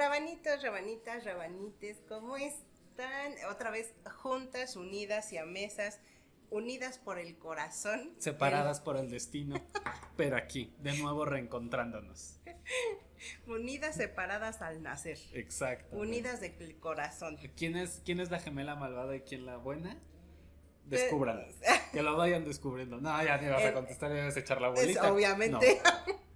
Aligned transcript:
Rabanitos, 0.00 0.62
rabanitas, 0.62 1.24
rabanites, 1.26 2.00
¿cómo 2.08 2.38
están? 2.38 3.34
Otra 3.50 3.70
vez 3.70 3.92
juntas, 4.22 4.76
unidas 4.76 5.30
y 5.30 5.36
a 5.36 5.44
mesas, 5.44 6.00
unidas 6.48 6.96
por 6.96 7.18
el 7.18 7.36
corazón. 7.36 8.14
Separadas 8.16 8.80
por 8.80 8.96
el 8.96 9.10
destino, 9.10 9.62
pero 10.16 10.38
aquí, 10.38 10.74
de 10.78 10.96
nuevo 10.96 11.26
reencontrándonos. 11.26 12.40
Unidas, 13.46 13.96
separadas 13.96 14.62
al 14.62 14.82
nacer. 14.82 15.18
Exacto. 15.34 15.94
Unidas 15.98 16.40
del 16.40 16.78
corazón. 16.78 17.36
¿Quién 17.54 17.76
es, 17.76 18.00
¿Quién 18.02 18.20
es 18.20 18.30
la 18.30 18.38
gemela 18.38 18.76
malvada 18.76 19.14
y 19.14 19.20
quién 19.20 19.44
la 19.44 19.58
buena? 19.58 19.98
Descúbranla. 20.86 21.46
que 21.92 22.02
lo 22.02 22.16
vayan 22.16 22.46
descubriendo. 22.46 22.96
No, 23.02 23.22
ya 23.22 23.38
te 23.38 23.50
vas 23.50 23.62
a 23.62 23.68
El- 23.68 23.74
contestar 23.74 24.10
y 24.12 24.20
vas 24.20 24.34
a 24.34 24.40
echar 24.40 24.62
la 24.62 24.68
Es 24.68 24.80
bolita. 24.80 25.12
obviamente. 25.12 25.82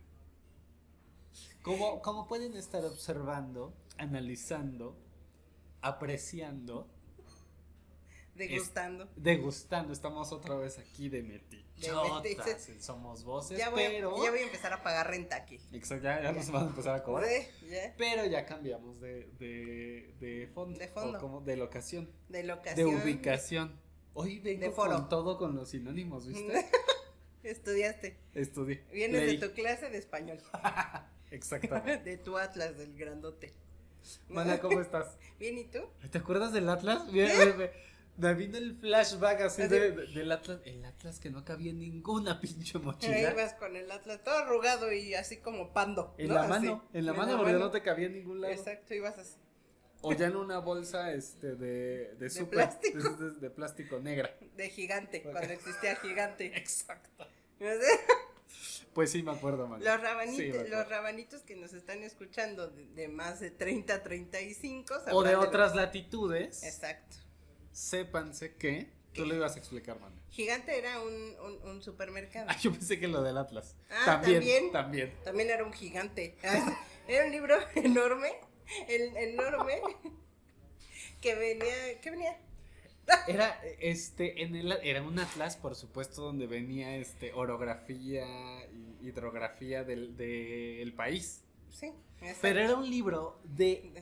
Como, 1.65 2.01
como 2.03 2.29
pueden 2.29 2.55
estar 2.57 2.85
observando, 2.85 3.75
analizando, 3.99 4.97
apreciando, 5.81 6.89
Degustando. 8.35 9.09
degustando, 9.17 9.93
estamos 9.93 10.31
otra 10.33 10.57
vez 10.57 10.79
aquí 10.79 11.09
de 11.09 11.23
De 11.23 11.29
metichotas 11.29 12.69
Somos 12.81 13.23
Voces, 13.25 13.57
Ya 13.57 13.71
voy, 13.71 13.85
a- 13.85 13.89
pero... 13.89 14.23
ya 14.25 14.31
voy 14.31 14.41
a 14.41 14.43
empezar 14.43 14.73
a 14.75 14.83
pagar 14.83 15.09
renta 15.09 15.37
aquí. 15.37 15.59
Exacto, 15.73 16.05
ya, 16.05 16.23
ya 16.23 16.33
nos 16.33 16.51
van 16.51 16.65
a 16.65 16.67
empezar 16.71 16.97
a 16.97 17.03
cobrar. 17.03 17.29
Sí, 17.31 17.69
ya. 17.71 17.95
Pero 17.97 18.27
ya 18.27 18.45
cambiamos 18.45 19.01
de, 19.01 19.31
de, 19.39 20.15
de 20.21 20.51
fondo. 20.53 20.79
De 20.79 20.89
fondo. 20.89 21.17
O 21.19 21.21
como 21.21 21.41
de 21.41 21.57
locación. 21.57 22.11
De 22.29 22.39
De 22.39 22.45
locación. 22.45 22.95
ubicación. 23.03 23.81
Hoy 24.15 24.39
vengo 24.41 24.63
De 24.67 24.71
foro. 24.71 24.93
con 24.97 25.09
todo 25.09 25.39
con 25.39 25.55
los 25.57 25.71
sinónimos, 25.71 26.27
¿viste? 26.27 26.67
Estudiaste. 27.43 28.17
Estudié. 28.35 28.85
Vienes 28.93 29.23
leí. 29.23 29.37
de 29.39 29.49
tu 29.49 29.55
clase 29.55 29.89
de 29.91 29.99
español. 29.99 30.41
Exactamente. 31.35 32.11
De 32.11 32.17
tu 32.19 32.39
atlas 32.39 32.77
del 32.79 32.97
grandote. 32.97 33.53
Mana, 34.29 34.59
¿cómo 34.61 34.81
estás? 34.83 35.17
Bien, 35.39 35.59
¿y 35.59 35.65
tú? 35.65 35.81
¿Te 36.11 36.19
acuerdas 36.19 36.53
del 36.53 36.69
Atlas? 36.69 37.11
Bien, 37.11 37.37
me, 37.39 37.47
me- 37.55 37.71
me 38.17 38.33
vino 38.35 38.57
el 38.59 38.77
flashback 38.79 39.41
así 39.41 39.63
Así. 39.63 39.71
de- 39.75 39.91
de- 39.91 40.07
del 40.07 40.31
Atlas. 40.31 40.61
El 40.65 40.85
Atlas 40.85 41.19
que 41.19 41.31
no 41.31 41.45
cabía 41.45 41.71
en 41.73 41.81
ninguna 41.81 42.41
pinche 42.41 42.79
Ahí 42.79 42.85
mochila. 42.85 43.35
vas 43.35 43.55
con 43.55 43.75
el 43.77 43.91
atlas 43.91 44.23
todo 44.23 44.37
arrugado 44.39 44.93
y 44.93 45.15
así 45.15 45.39
como 45.39 45.73
pando. 45.73 46.15
En 46.19 46.29
¿no? 46.29 46.35
la 46.35 46.41
Así. 46.43 46.51
mano, 46.51 46.85
en 46.93 47.07
la 47.07 47.13
mano 47.15 47.37
porque 47.39 47.53
no 47.55 47.71
te 47.71 47.83
cabía 47.83 48.07
en 48.07 48.13
ningún 48.13 48.41
lado. 48.41 48.53
Exacto, 48.55 48.95
ibas 48.95 49.19
así. 49.19 49.37
O 50.03 50.13
ya 50.13 50.27
en 50.27 50.37
una 50.37 50.59
bolsa 50.59 51.13
este 51.13 51.57
de, 51.57 52.15
de, 52.17 52.29
súper- 52.31 52.51
plástico. 52.51 52.99
De, 52.99 53.25
de- 53.31 53.41
de 53.41 53.51
plástico 53.51 53.99
negra. 54.01 54.37
De 54.55 54.69
gigante, 54.69 55.23
cuando 55.23 55.41
existía 55.53 55.97
gigante. 55.97 56.57
Exacto. 56.57 57.27
¿No 57.59 57.67
sé? 57.71 57.87
Pues 58.93 59.11
sí, 59.11 59.23
me 59.23 59.33
acuerdo, 59.33 59.67
man. 59.67 59.83
Los 59.83 60.01
rabanitos, 60.01 60.37
Sí, 60.37 60.43
me 60.45 60.59
acuerdo. 60.59 60.77
los 60.79 60.89
rabanitos 60.89 61.43
que 61.43 61.57
nos 61.57 61.73
están 61.73 62.03
escuchando 62.05 62.69
de, 62.71 62.87
de 62.87 63.09
más 63.09 63.41
de 63.41 63.51
30, 63.51 64.03
35. 64.03 64.95
O 65.13 65.23
de 65.25 65.35
otras 65.37 65.75
latitudes. 65.75 66.63
Exacto. 66.63 67.17
Sépanse 67.73 68.55
que. 68.55 68.93
Tú 69.13 69.25
lo 69.27 69.35
ibas 69.37 69.55
a 69.55 69.59
explicar, 69.61 70.01
man. 70.01 70.13
Gigante 70.31 70.77
era 70.77 71.01
un, 71.01 71.13
un, 71.15 71.69
un 71.71 71.83
supermercado. 71.83 72.47
Ah, 72.51 72.57
yo 72.61 72.73
pensé 72.73 72.99
que 72.99 73.07
lo 73.07 73.23
del 73.23 73.37
Atlas. 73.39 73.77
Ah, 73.89 74.03
también, 74.07 74.41
¿también? 74.41 74.73
también. 74.73 75.15
También 75.25 75.51
era 75.51 75.65
un 75.65 75.73
gigante. 75.73 76.37
Era 77.07 77.27
un 77.27 77.33
libro 77.33 77.55
enorme, 77.75 78.33
el, 78.89 79.15
enorme, 79.15 79.79
que 81.21 81.35
venía, 81.35 82.01
¿qué 82.01 82.11
venía? 82.11 82.39
Era 83.27 83.61
este 83.81 84.43
en 84.43 84.55
el 84.57 84.73
era 84.83 85.03
un 85.03 85.19
atlas, 85.19 85.57
por 85.57 85.75
supuesto, 85.75 86.23
donde 86.23 86.47
venía 86.47 86.97
este 86.97 87.33
orografía 87.33 88.27
y 88.71 89.07
hidrografía 89.09 89.85
del, 89.85 90.17
del 90.17 90.93
país. 90.93 91.43
Sí, 91.71 91.93
exacto. 92.21 92.39
Pero 92.43 92.61
era 92.61 92.75
un 92.77 92.89
libro 92.89 93.41
de, 93.45 93.93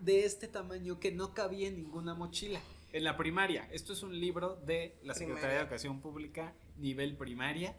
De 0.00 0.24
este 0.24 0.48
tamaño 0.48 0.98
que 0.98 1.12
no 1.12 1.34
cabía 1.34 1.68
en 1.68 1.76
ninguna 1.76 2.14
mochila. 2.14 2.60
En 2.92 3.04
la 3.04 3.16
primaria. 3.16 3.68
Esto 3.70 3.92
es 3.92 4.02
un 4.02 4.18
libro 4.18 4.56
de 4.56 4.96
la 5.02 5.14
Secretaría 5.14 5.34
Primaria. 5.34 5.58
de 5.58 5.62
Educación 5.64 6.00
Pública, 6.00 6.54
nivel 6.78 7.16
primaria. 7.16 7.76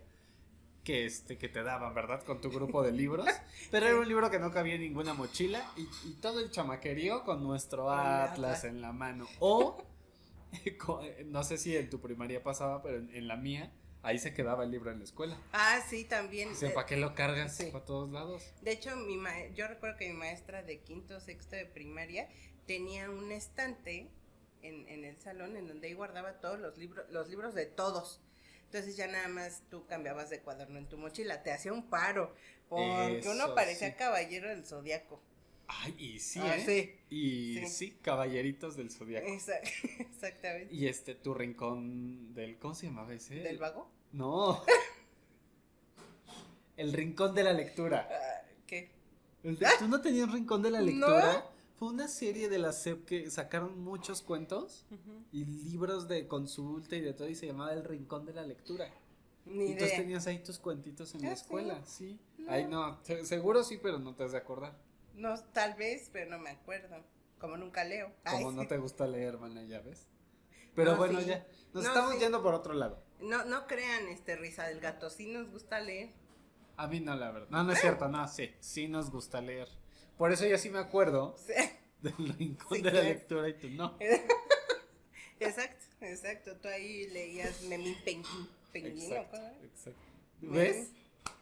Que, 0.83 1.05
este, 1.05 1.37
que 1.37 1.49
te 1.49 1.61
daban, 1.61 1.93
¿verdad? 1.93 2.23
Con 2.23 2.41
tu 2.41 2.49
grupo 2.49 2.81
de 2.83 2.91
libros. 2.91 3.27
Pero 3.71 3.87
era 3.87 3.99
un 3.99 4.07
libro 4.07 4.29
que 4.31 4.39
no 4.39 4.51
cabía 4.51 4.75
en 4.75 4.81
ninguna 4.81 5.13
mochila. 5.13 5.63
Y, 5.75 5.81
y 6.07 6.13
todo 6.21 6.39
el 6.39 6.51
chamaquerío 6.51 7.23
con 7.25 7.43
nuestro 7.43 7.91
atlas 7.91 8.63
en 8.63 8.81
la 8.81 8.91
mano. 8.91 9.27
O, 9.39 9.83
no 11.25 11.43
sé 11.43 11.57
si 11.57 11.75
en 11.77 11.89
tu 11.89 11.99
primaria 12.01 12.41
pasaba, 12.43 12.81
pero 12.81 12.97
en, 12.97 13.09
en 13.15 13.27
la 13.27 13.35
mía, 13.35 13.71
ahí 14.01 14.17
se 14.19 14.33
quedaba 14.33 14.63
el 14.63 14.71
libro 14.71 14.91
en 14.91 14.99
la 14.99 15.03
escuela. 15.03 15.37
Ah, 15.53 15.79
sí, 15.89 16.05
también. 16.05 16.49
O 16.49 16.55
sea, 16.55 16.73
¿para 16.73 16.87
qué 16.87 16.97
lo 16.97 17.13
cargas 17.15 17.55
Sí. 17.55 17.65
para 17.71 17.85
todos 17.85 18.09
lados? 18.11 18.43
De 18.61 18.71
hecho, 18.71 18.95
mi 18.95 19.17
ma- 19.17 19.47
yo 19.55 19.67
recuerdo 19.67 19.97
que 19.97 20.07
mi 20.09 20.13
maestra 20.17 20.63
de 20.63 20.79
quinto, 20.79 21.19
sexto 21.19 21.55
de 21.55 21.65
primaria 21.65 22.27
tenía 22.65 23.09
un 23.09 23.31
estante 23.31 24.09
en, 24.61 24.87
en 24.89 25.05
el 25.05 25.17
salón 25.17 25.55
en 25.57 25.67
donde 25.67 25.87
ahí 25.87 25.93
guardaba 25.93 26.33
todos 26.39 26.59
los 26.59 26.77
libros, 26.77 27.05
los 27.11 27.29
libros 27.29 27.53
de 27.55 27.65
todos. 27.65 28.21
Entonces 28.65 28.95
ya 28.97 29.07
nada 29.07 29.27
más 29.27 29.63
tú 29.71 29.85
cambiabas 29.87 30.29
de 30.29 30.41
cuaderno 30.41 30.77
en 30.77 30.87
tu 30.87 30.97
mochila, 30.97 31.41
te 31.41 31.51
hacía 31.51 31.73
un 31.73 31.89
paro, 31.89 32.35
porque 32.67 33.17
Eso 33.19 33.31
uno 33.31 33.55
parecía 33.55 33.89
sí. 33.89 33.95
caballero 33.97 34.47
del 34.49 34.63
zodiaco. 34.65 35.19
Ay, 35.71 35.93
y 35.99 36.19
sí, 36.19 36.39
Ah, 36.41 36.57
¿eh? 36.57 36.99
Y 37.11 37.57
Sí. 37.59 37.67
sí. 37.67 37.91
caballeritos 38.01 38.75
del 38.75 38.89
zodiaco. 38.89 39.27
Exactamente. 39.99 40.73
Y 40.73 40.87
este, 40.87 41.13
tu 41.15 41.33
rincón 41.35 42.33
del. 42.33 42.57
¿Cómo 42.57 42.73
se 42.73 42.87
llamaba 42.87 43.13
ese? 43.13 43.35
¿Del 43.35 43.59
vago? 43.59 43.87
No. 44.11 44.63
El 46.77 46.93
rincón 46.93 47.35
de 47.35 47.43
la 47.43 47.53
lectura. 47.53 48.07
Ah, 48.09 48.47
¿Qué? 48.65 48.89
¿Tú 49.79 49.87
no 49.87 50.01
tenías 50.01 50.31
rincón 50.31 50.61
de 50.61 50.71
la 50.71 50.79
No. 50.79 50.85
lectura? 50.85 51.45
Fue 51.77 51.89
una 51.89 52.07
serie 52.07 52.49
de 52.49 52.57
la 52.57 52.73
SEP 52.73 53.05
que 53.05 53.29
sacaron 53.29 53.79
muchos 53.81 54.21
cuentos 54.21 54.85
y 55.31 55.45
libros 55.45 56.07
de 56.07 56.27
consulta 56.27 56.95
y 56.95 57.01
de 57.01 57.13
todo 57.13 57.29
y 57.29 57.35
se 57.35 57.45
llamaba 57.47 57.71
El 57.73 57.85
Rincón 57.85 58.25
de 58.25 58.33
la 58.33 58.43
Lectura. 58.43 58.89
Ni 59.45 59.63
y 59.63 59.71
entonces 59.71 59.89
idea. 59.89 60.01
tenías 60.01 60.27
ahí 60.27 60.39
tus 60.43 60.59
cuentitos 60.59 61.15
en 61.15 61.21
la 61.21 61.31
Ah, 61.31 61.35
sí. 61.37 61.41
escuela, 61.41 61.85
sí. 61.85 62.19
No. 62.37 62.51
Ay, 62.51 62.65
no, 62.67 62.99
se- 63.03 63.25
seguro 63.25 63.63
sí, 63.63 63.79
pero 63.81 63.97
no 63.97 64.13
te 64.13 64.23
has 64.23 64.33
de 64.33 64.37
acordar. 64.39 64.77
No, 65.19 65.37
tal 65.53 65.75
vez, 65.75 66.09
pero 66.11 66.29
no 66.31 66.39
me 66.39 66.49
acuerdo. 66.49 67.03
Como 67.39 67.57
nunca 67.57 67.83
leo. 67.83 68.11
Ay, 68.23 68.43
Como 68.43 68.51
no 68.51 68.67
te 68.67 68.77
gusta 68.85 69.07
leer, 69.07 69.37
mana, 69.37 69.63
ya 69.63 69.79
ves. 69.81 70.07
Pero 70.75 70.91
No, 70.91 70.97
bueno, 70.97 71.19
sí. 71.21 71.27
ya. 71.27 71.45
Nos 71.73 71.83
No, 71.83 71.89
estamos 71.89 72.13
sí. 72.15 72.19
yendo 72.19 72.41
por 72.43 72.53
otro 72.53 72.73
lado. 72.73 73.03
No, 73.19 73.43
no 73.45 73.67
crean, 73.67 74.07
este, 74.07 74.35
risa 74.35 74.67
del 74.67 74.79
gato. 74.79 75.09
Sí 75.09 75.27
nos 75.27 75.49
gusta 75.51 75.79
leer. 75.79 76.11
A 76.77 76.87
mí 76.87 76.99
no, 77.01 77.15
la 77.15 77.31
verdad. 77.31 77.49
No, 77.49 77.63
no 77.63 77.73
es 77.73 77.79
cierto, 77.81 78.07
no, 78.07 78.27
sí. 78.27 78.49
Sí 78.61 78.87
nos 78.87 79.11
gusta 79.11 79.41
leer. 79.41 79.67
Por 80.17 80.31
eso 80.31 80.45
yo 80.47 80.57
sí 80.57 80.69
me 80.69 80.79
acuerdo 80.79 81.35
Sí. 81.45 81.53
del 82.01 82.33
rincón 82.37 82.81
de 82.81 82.91
la 82.91 83.01
lectura 83.01 83.49
y 83.49 83.53
tú 83.53 83.69
no. 83.69 83.97
Exacto, 85.39 85.85
exacto. 86.01 86.57
Tú 86.57 86.67
ahí 86.67 87.07
leías 87.09 87.61
Memín 87.63 87.95
Penguin. 88.03 88.49
Penguino, 88.73 89.15
Exacto, 89.15 89.37
exacto. 89.63 89.99
¿Ves? 90.41 90.91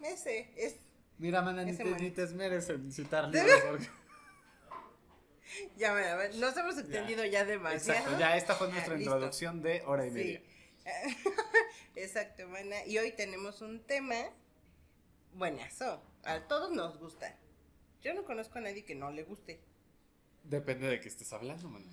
Ese, 0.03 0.51
es. 0.55 0.75
Mira, 1.19 1.41
mana, 1.41 1.63
ni 1.63 1.75
te, 1.75 1.83
ni 1.83 2.11
te 2.11 2.23
esmeres 2.23 2.69
en 2.69 2.91
citar 2.91 3.29
¿De 3.31 3.39
libros. 3.41 3.61
porque- 3.69 3.89
Ya, 5.78 5.91
bueno, 5.94 6.07
a 6.07 6.16
ver, 6.16 6.35
nos 6.35 6.55
hemos 6.57 6.78
extendido 6.78 7.25
ya, 7.25 7.45
demasiado. 7.45 8.00
Exacto, 8.00 8.19
ya 8.19 8.38
esta 8.38 8.55
fue 8.55 8.67
Ya, 8.67 8.73
nuestra 8.73 8.97
introducción 8.97 9.61
de 9.61 9.81
hora 9.85 10.05
y 10.05 10.11
media. 10.11 10.41
Sí. 10.85 11.17
Exacto, 11.95 12.47
mana. 12.47 12.85
Y 12.85 12.97
hoy 12.97 13.11
tenemos 13.13 13.61
un 13.61 13.83
tema 13.85 14.16
buenazo. 15.33 16.01
A 16.23 16.39
todos 16.41 16.72
nos 16.72 16.97
gusta. 17.00 17.35
Yo 18.01 18.13
no 18.13 18.23
conozco 18.23 18.59
a 18.59 18.61
nadie 18.61 18.85
que 18.85 18.94
no 18.95 19.09
le 19.11 19.23
guste. 19.23 19.59
Depende 20.44 20.88
de 20.88 20.99
qué 20.99 21.07
estés 21.09 21.34
hablando, 21.34 21.67
man. 21.69 21.84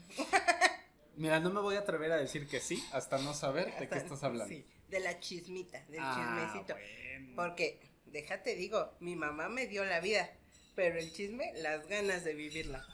Mira, 1.17 1.41
no 1.41 1.51
me 1.51 1.61
voy 1.61 1.77
a 1.77 1.81
atrever 1.81 2.13
a 2.13 2.17
decir 2.17 2.47
que 2.49 2.61
sí 2.61 2.85
hasta 2.93 3.19
no 3.19 3.33
saber 3.35 3.75
de 3.79 3.89
qué 3.89 3.99
estás 3.99 4.23
hablando. 4.23 4.53
Sí, 4.55 4.67
de 4.89 5.01
la 5.01 5.19
chismita, 5.21 5.81
del 5.89 6.01
Ah, 6.03 6.43
chismecito. 6.53 6.75
bueno. 6.75 7.33
Porque, 7.37 7.81
déjate 8.15 8.55
digo, 8.55 8.95
mi 9.01 9.17
mamá 9.17 9.49
me 9.51 9.67
dio 9.67 9.85
la 9.85 10.01
vida, 10.01 10.31
pero 10.75 10.99
el 10.99 11.13
chisme, 11.13 11.53
las 11.57 11.87
ganas 11.89 12.25
de 12.25 12.33
vivirla. 12.35 12.87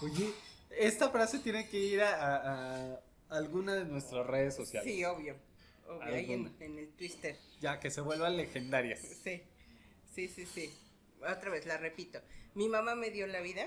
Oye, 0.00 0.32
esta 0.70 1.10
frase 1.10 1.40
tiene 1.40 1.68
que 1.68 1.76
ir 1.78 2.00
a, 2.00 2.14
a- 2.36 2.94
a 2.94 3.00
alguna 3.36 3.74
de 3.74 3.84
nuestras 3.84 4.26
redes 4.26 4.56
sociales. 4.56 4.90
Sí, 4.92 5.04
obvio. 5.04 5.36
obvio 5.88 6.14
ahí 6.14 6.32
en 6.60 6.78
el 6.78 6.88
Twister. 6.92 7.36
Ya, 7.60 7.78
que 7.80 7.90
se 7.90 8.00
vuelvan 8.00 8.36
legendarias. 8.36 9.00
Sí, 9.22 9.42
sí, 10.14 10.28
sí, 10.28 10.46
sí. 10.46 10.72
Otra 11.20 11.50
vez, 11.50 11.66
la 11.66 11.76
repito. 11.76 12.20
Mi 12.54 12.68
mamá 12.68 12.94
me 12.94 13.10
dio 13.10 13.26
la 13.26 13.40
vida, 13.40 13.66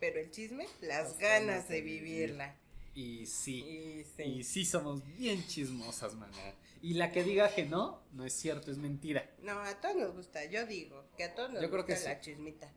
pero 0.00 0.20
el 0.20 0.30
chisme, 0.30 0.66
las 0.82 1.16
ganas 1.18 1.68
de 1.68 1.80
vivirla. 1.80 2.56
Y 2.94 3.26
sí. 3.26 3.60
Y 3.64 4.04
sí. 4.16 4.22
Y 4.22 4.44
sí 4.44 4.64
somos 4.64 5.02
bien 5.16 5.44
chismosas, 5.46 6.14
maná. 6.14 6.54
Y 6.84 6.92
la 6.92 7.12
que 7.12 7.24
diga 7.24 7.48
que 7.48 7.64
no, 7.64 8.02
no 8.12 8.26
es 8.26 8.34
cierto, 8.34 8.70
es 8.70 8.76
mentira. 8.76 9.30
No, 9.38 9.58
a 9.58 9.80
todos 9.80 9.96
nos 9.96 10.12
gusta. 10.14 10.44
Yo 10.44 10.66
digo 10.66 11.06
que 11.16 11.24
a 11.24 11.34
todos 11.34 11.50
nos 11.50 11.62
Yo 11.62 11.70
creo 11.70 11.82
gusta 11.82 11.96
sí. 11.96 12.04
la 12.04 12.20
chismita. 12.20 12.70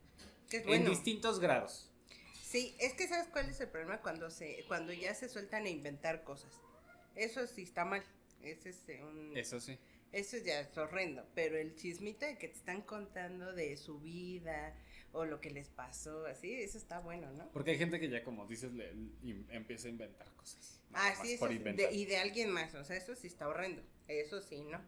Que 0.50 0.58
es 0.58 0.64
En 0.64 0.68
bueno. 0.70 0.90
distintos 0.92 1.42
grados. 1.42 1.92
Sí, 2.42 2.74
es 2.80 2.94
que 2.94 3.06
sabes 3.10 3.28
cuál 3.28 3.50
es 3.50 3.60
el 3.60 3.68
problema 3.68 4.02
cuando 4.02 4.30
se, 4.32 4.64
cuando 4.70 4.94
ya 4.94 5.14
se 5.14 5.28
sueltan 5.28 5.66
a 5.66 5.70
inventar 5.70 6.24
cosas. 6.24 6.54
Eso 7.16 7.46
sí 7.48 7.64
está 7.64 7.84
mal. 7.84 8.02
Ese 8.42 8.70
es 8.70 8.78
eh, 8.88 9.04
un, 9.04 9.36
Eso 9.36 9.60
sí. 9.60 9.78
eso 10.14 10.38
ya 10.38 10.62
es 10.62 10.78
horrendo. 10.78 11.26
Pero 11.36 11.58
el 11.58 11.76
chismita 11.76 12.28
de 12.28 12.38
que 12.38 12.48
te 12.48 12.56
están 12.58 12.84
contando 12.84 13.52
de 13.52 13.76
su 13.76 14.00
vida 14.00 14.74
o 15.12 15.26
lo 15.26 15.40
que 15.42 15.50
les 15.50 15.70
pasó, 15.70 16.26
así, 16.26 16.54
eso 16.54 16.78
está 16.78 17.00
bueno, 17.00 17.32
¿no? 17.34 17.50
Porque 17.52 17.72
hay 17.72 17.78
gente 17.78 18.00
que 18.00 18.10
ya, 18.10 18.24
como 18.24 18.46
dices, 18.46 18.74
le, 18.74 18.92
empieza 19.50 19.88
a 19.88 19.92
inventar 19.92 20.28
cosas. 20.36 20.82
Ah, 20.94 21.14
sí, 21.22 21.34
eso 21.34 21.50
y 21.52 22.06
de 22.06 22.18
alguien 22.18 22.52
más, 22.52 22.74
o 22.76 22.84
sea, 22.84 22.96
eso 22.96 23.16
sí 23.16 23.28
está 23.28 23.48
horrendo, 23.48 23.82
eso 24.08 24.42
sí, 24.42 24.62
¿no? 24.62 24.82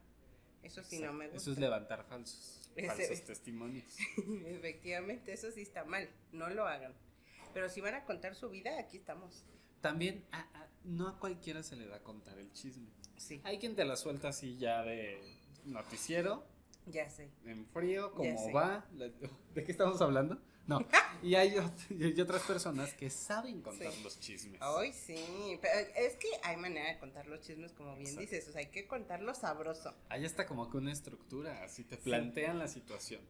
Eso 0.64 0.84
sí 0.84 1.00
no 1.00 1.14
me 1.14 1.26
gusta. 1.26 1.38
Eso 1.38 1.52
es 1.52 1.58
levantar 1.58 2.04
falsos, 2.04 2.70
falsos 2.86 3.22
testimonios. 3.26 3.98
Efectivamente, 4.46 5.34
eso 5.34 5.52
sí 5.52 5.62
está 5.62 5.86
mal, 5.86 6.10
no 6.32 6.50
lo 6.50 6.68
hagan. 6.68 6.94
Pero 7.54 7.70
si 7.70 7.82
van 7.82 7.96
a 7.96 8.06
contar 8.06 8.36
su 8.36 8.50
vida, 8.50 8.78
aquí 8.80 8.98
estamos. 8.98 9.44
También, 9.82 10.26
no 10.84 11.08
a 11.08 11.20
cualquiera 11.20 11.64
se 11.64 11.76
le 11.76 11.88
da 11.88 11.98
a 11.98 12.04
contar 12.04 12.38
el 12.38 12.52
chisme. 12.52 12.90
Sí. 13.18 13.42
Hay 13.44 13.58
quien 13.58 13.76
te 13.76 13.86
la 13.86 13.96
suelta 13.96 14.30
así 14.30 14.58
ya 14.58 14.84
de 14.84 15.20
noticiero. 15.66 16.46
Ya 16.92 17.10
sé. 17.10 17.32
En 17.46 17.66
frío, 17.68 18.14
como 18.14 18.52
va. 18.54 18.86
¿De 18.94 19.64
qué 19.64 19.72
estamos 19.72 20.02
hablando? 20.02 20.40
No. 20.70 20.80
y, 21.24 21.34
hay, 21.34 21.58
otras 22.22 22.44
personas 22.44 22.94
que 22.94 23.10
saben 23.10 23.62
contar 23.62 23.92
los 24.04 24.20
chismes. 24.20 24.62
Ay, 24.62 24.94
sí. 24.94 25.58
Pero 25.62 25.90
es 25.96 26.16
que 26.16 26.28
hay 26.44 26.58
manera 26.58 26.90
de 26.90 27.00
contar 27.00 27.26
los 27.26 27.42
chismes, 27.42 27.74
como 27.74 27.96
bien 27.96 28.16
dices. 28.16 28.48
O 28.48 28.52
sea, 28.52 28.62
hay 28.62 28.68
que 28.68 28.88
contarlo 28.88 29.34
sabroso. 29.34 29.96
Hay 30.10 30.26
hasta 30.26 30.46
como 30.46 30.70
que 30.70 30.78
una 30.78 30.92
estructura. 30.92 31.64
Así 31.64 31.84
te 31.84 31.98
plantean 31.98 32.60
la 32.60 32.68
situación. 32.68 33.22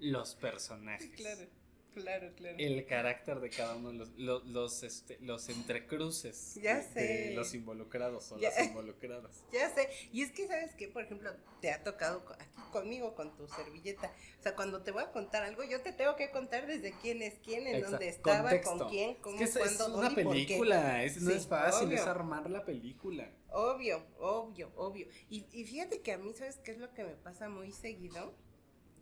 Los 0.00 0.34
personajes. 0.34 1.10
Claro. 1.14 1.46
Claro, 1.94 2.32
claro. 2.34 2.56
El 2.58 2.84
carácter 2.86 3.38
de 3.38 3.50
cada 3.50 3.76
uno 3.76 3.92
los, 3.92 4.10
los, 4.16 4.44
los, 4.46 4.82
este, 4.82 5.16
los 5.20 5.48
entrecruces 5.48 6.54
ya 6.60 6.82
sé. 6.82 7.00
de 7.00 7.34
los 7.34 7.54
involucrados 7.54 8.32
o 8.32 8.38
las 8.38 8.58
involucradas. 8.66 9.44
Ya 9.52 9.70
sé. 9.70 9.88
Y 10.12 10.22
es 10.22 10.32
que, 10.32 10.48
¿sabes 10.48 10.74
qué? 10.74 10.88
Por 10.88 11.04
ejemplo, 11.04 11.30
te 11.60 11.70
ha 11.70 11.84
tocado 11.84 12.24
aquí 12.38 12.60
conmigo 12.72 13.14
con 13.14 13.36
tu 13.36 13.46
servilleta. 13.46 14.12
O 14.40 14.42
sea, 14.42 14.56
cuando 14.56 14.82
te 14.82 14.90
voy 14.90 15.04
a 15.04 15.12
contar 15.12 15.44
algo, 15.44 15.62
yo 15.62 15.80
te 15.82 15.92
tengo 15.92 16.16
que 16.16 16.30
contar 16.30 16.66
desde 16.66 16.92
quién 17.00 17.22
es 17.22 17.38
quién, 17.38 17.66
en 17.68 17.80
dónde 17.82 18.08
estaba, 18.08 18.60
con 18.60 18.88
quién, 18.88 19.14
cómo, 19.16 19.38
es 19.38 19.56
cuándo, 19.56 19.86
es 19.86 19.92
una 19.92 20.14
película. 20.14 21.04
Es, 21.04 21.22
no 21.22 21.30
es 21.30 21.46
fácil, 21.46 21.92
es 21.92 22.02
armar 22.02 22.50
la 22.50 22.64
película. 22.64 23.30
Obvio, 23.50 24.04
obvio, 24.18 24.72
obvio. 24.74 25.06
Y, 25.30 25.46
y 25.52 25.64
fíjate 25.64 26.00
que 26.00 26.12
a 26.12 26.18
mí, 26.18 26.34
¿sabes 26.34 26.58
qué 26.58 26.72
es 26.72 26.78
lo 26.78 26.92
que 26.92 27.04
me 27.04 27.14
pasa 27.14 27.48
muy 27.48 27.70
seguido? 27.70 28.34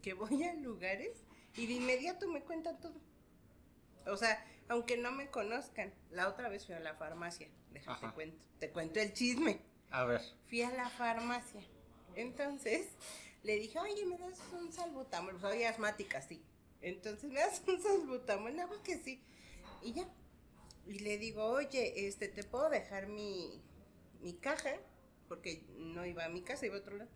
Que 0.03 0.13
voy 0.13 0.43
a 0.45 0.53
lugares 0.55 1.25
y 1.57 1.67
de 1.67 1.75
inmediato 1.75 2.29
me 2.29 2.43
cuentan 2.43 2.81
todo. 2.81 3.01
O 4.07 4.17
sea, 4.17 4.45
aunque 4.69 4.97
no 4.97 5.13
me 5.13 5.31
conozcan. 5.31 5.93
La 6.11 6.29
otra 6.29 6.49
vez 6.49 6.67
fui 6.67 6.75
a 6.75 6.81
la 6.81 6.95
farmacia. 6.95 7.49
Déjate 7.71 8.11
cuento. 8.15 8.45
Te 8.59 8.71
cuento 8.71 9.01
el 9.01 9.13
chisme. 9.13 9.61
A 9.91 10.05
ver. 10.05 10.23
Fui 10.47 10.63
a 10.63 10.71
la 10.71 10.89
farmacia. 10.89 11.63
Entonces, 12.15 12.89
le 13.43 13.57
dije, 13.57 13.79
oye, 13.79 14.07
¿me 14.07 14.19
das 14.19 14.41
un 14.53 14.73
salbutamol? 14.73 15.41
Soy 15.41 15.65
asmática, 15.65 16.23
sí. 16.23 16.43
Entonces, 16.81 17.31
¿me 17.31 17.41
das 17.41 17.63
un 17.67 17.81
salbutamol? 17.83 18.57
No, 18.57 18.83
que 18.83 18.99
sí. 18.99 19.23
Y 19.83 19.93
ya. 19.93 20.09
Y 20.87 21.01
le 21.01 21.19
digo, 21.19 21.45
oye, 21.45 22.07
este, 22.07 22.29
¿te 22.29 22.43
puedo 22.43 22.69
dejar 22.71 23.09
mi, 23.09 23.63
mi 24.21 24.35
caja? 24.35 24.73
Porque 25.29 25.65
no 25.77 26.05
iba 26.05 26.25
a 26.25 26.29
mi 26.29 26.43
casa, 26.43 26.67
iba 26.67 26.77
a 26.77 26.81
otro 26.81 26.97
lado. 26.97 27.11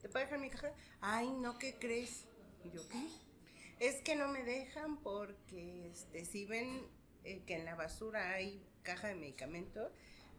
¿Te 0.00 0.08
puedo 0.08 0.24
dejar 0.24 0.38
mi 0.38 0.50
caja? 0.50 0.72
Ay, 1.00 1.30
no, 1.30 1.58
¿qué 1.58 1.74
crees? 1.74 2.26
Y 2.64 2.70
yo, 2.70 2.86
¿qué? 2.88 3.27
Es 3.80 4.00
que 4.02 4.16
no 4.16 4.28
me 4.28 4.42
dejan 4.42 4.98
porque 4.98 5.88
este, 5.90 6.24
si 6.24 6.44
ven 6.44 6.86
eh, 7.24 7.42
que 7.46 7.54
en 7.54 7.64
la 7.64 7.74
basura 7.74 8.32
hay 8.32 8.62
caja 8.82 9.08
de 9.08 9.14
medicamento, 9.14 9.90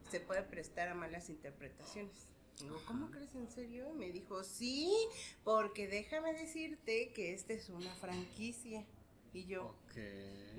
se 0.09 0.19
puede 0.19 0.43
prestar 0.43 0.89
a 0.89 0.95
malas 0.95 1.29
interpretaciones. 1.29 2.29
Digo, 2.59 2.81
¿cómo 2.85 3.09
crees 3.09 3.33
en 3.35 3.49
serio? 3.49 3.93
me 3.93 4.11
dijo, 4.11 4.43
sí, 4.43 4.91
porque 5.43 5.87
déjame 5.87 6.33
decirte 6.33 7.13
que 7.13 7.33
esta 7.33 7.53
es 7.53 7.69
una 7.69 7.93
franquicia. 7.95 8.85
Y 9.31 9.45
yo, 9.45 9.75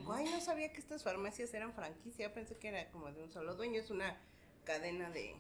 guay, 0.05 0.25
no 0.27 0.41
sabía 0.41 0.73
que 0.73 0.79
estas 0.79 1.03
farmacias 1.03 1.53
eran 1.53 1.75
franquicia, 1.75 2.33
pensé 2.33 2.57
que 2.57 2.69
era 2.69 2.89
como 2.91 3.11
de 3.11 3.23
un 3.23 3.31
solo 3.31 3.57
dueño, 3.57 3.81
es 3.81 3.91
una 3.91 4.17
cadena 4.65 5.11
de 5.11 5.35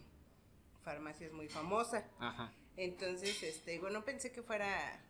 farmacias 0.82 1.32
muy 1.32 1.48
famosa. 1.48 2.06
Ajá. 2.18 2.52
Entonces, 2.76 3.42
este, 3.42 3.78
bueno, 3.78 4.04
pensé 4.04 4.32
que 4.32 4.42
fuera 4.42 5.00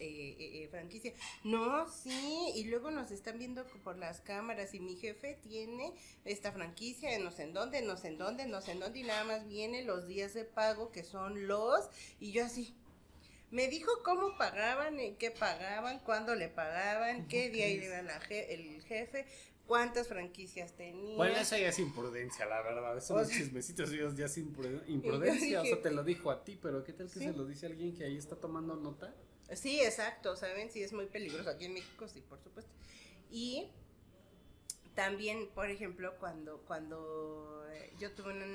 eh, 0.00 0.36
eh, 0.38 0.64
eh, 0.64 0.68
franquicia. 0.68 1.12
No, 1.44 1.86
sí, 1.90 2.52
y 2.54 2.64
luego 2.64 2.90
nos 2.90 3.10
están 3.10 3.38
viendo 3.38 3.66
por 3.84 3.98
las 3.98 4.22
cámaras 4.22 4.72
y 4.72 4.80
mi 4.80 4.96
jefe 4.96 5.38
tiene 5.42 5.94
esta 6.24 6.52
franquicia 6.52 7.18
no 7.18 7.30
sé 7.30 7.42
en 7.42 7.52
dónde, 7.52 7.82
no 7.82 7.98
sé 7.98 8.08
en 8.08 8.18
dónde, 8.18 8.46
no 8.46 8.62
sé 8.62 8.72
en 8.72 8.80
dónde 8.80 9.00
y 9.00 9.02
nada 9.02 9.24
más 9.24 9.46
viene 9.46 9.84
los 9.84 10.06
días 10.06 10.32
de 10.32 10.44
pago 10.44 10.90
que 10.90 11.04
son 11.04 11.46
los 11.46 11.88
y 12.18 12.32
yo 12.32 12.46
así. 12.46 12.74
Me 13.50 13.68
dijo 13.68 13.90
cómo 14.04 14.38
pagaban, 14.38 15.00
en 15.00 15.16
qué 15.16 15.32
pagaban, 15.32 15.98
cuándo 16.00 16.34
le 16.36 16.48
pagaban, 16.48 17.26
qué 17.26 17.50
día 17.50 17.68
iba 17.68 17.98
el 17.98 18.82
jefe, 18.84 19.26
cuántas 19.66 20.08
franquicias 20.08 20.72
tenía. 20.72 21.16
Bueno, 21.16 21.36
eso 21.36 21.56
ya 21.58 21.68
es 21.68 21.78
imprudencia, 21.78 22.46
la 22.46 22.62
verdad. 22.62 22.96
Esos 22.96 23.28
chismecitos 23.28 23.90
ya 24.16 24.26
es 24.26 24.38
imprudencia. 24.88 25.60
o 25.60 25.64
sea, 25.64 25.82
te 25.82 25.90
lo 25.90 26.04
dijo 26.04 26.30
a 26.30 26.42
ti, 26.42 26.58
pero 26.62 26.84
¿qué 26.84 26.92
tal 26.92 27.10
que 27.10 27.18
se 27.18 27.32
lo 27.32 27.44
dice 27.44 27.66
alguien 27.66 27.94
que 27.94 28.04
ahí 28.04 28.16
está 28.16 28.36
tomando 28.36 28.76
nota? 28.76 29.14
Sí, 29.54 29.80
exacto, 29.80 30.36
¿saben? 30.36 30.70
Sí, 30.70 30.82
es 30.82 30.92
muy 30.92 31.06
peligroso. 31.06 31.50
Aquí 31.50 31.64
en 31.64 31.74
México, 31.74 32.08
sí, 32.08 32.20
por 32.20 32.40
supuesto. 32.40 32.72
Y 33.30 33.68
también, 34.94 35.48
por 35.54 35.70
ejemplo, 35.70 36.16
cuando, 36.18 36.62
cuando 36.66 37.66
eh, 37.72 37.92
yo 37.98 38.12
tuve 38.12 38.32
un 38.32 38.54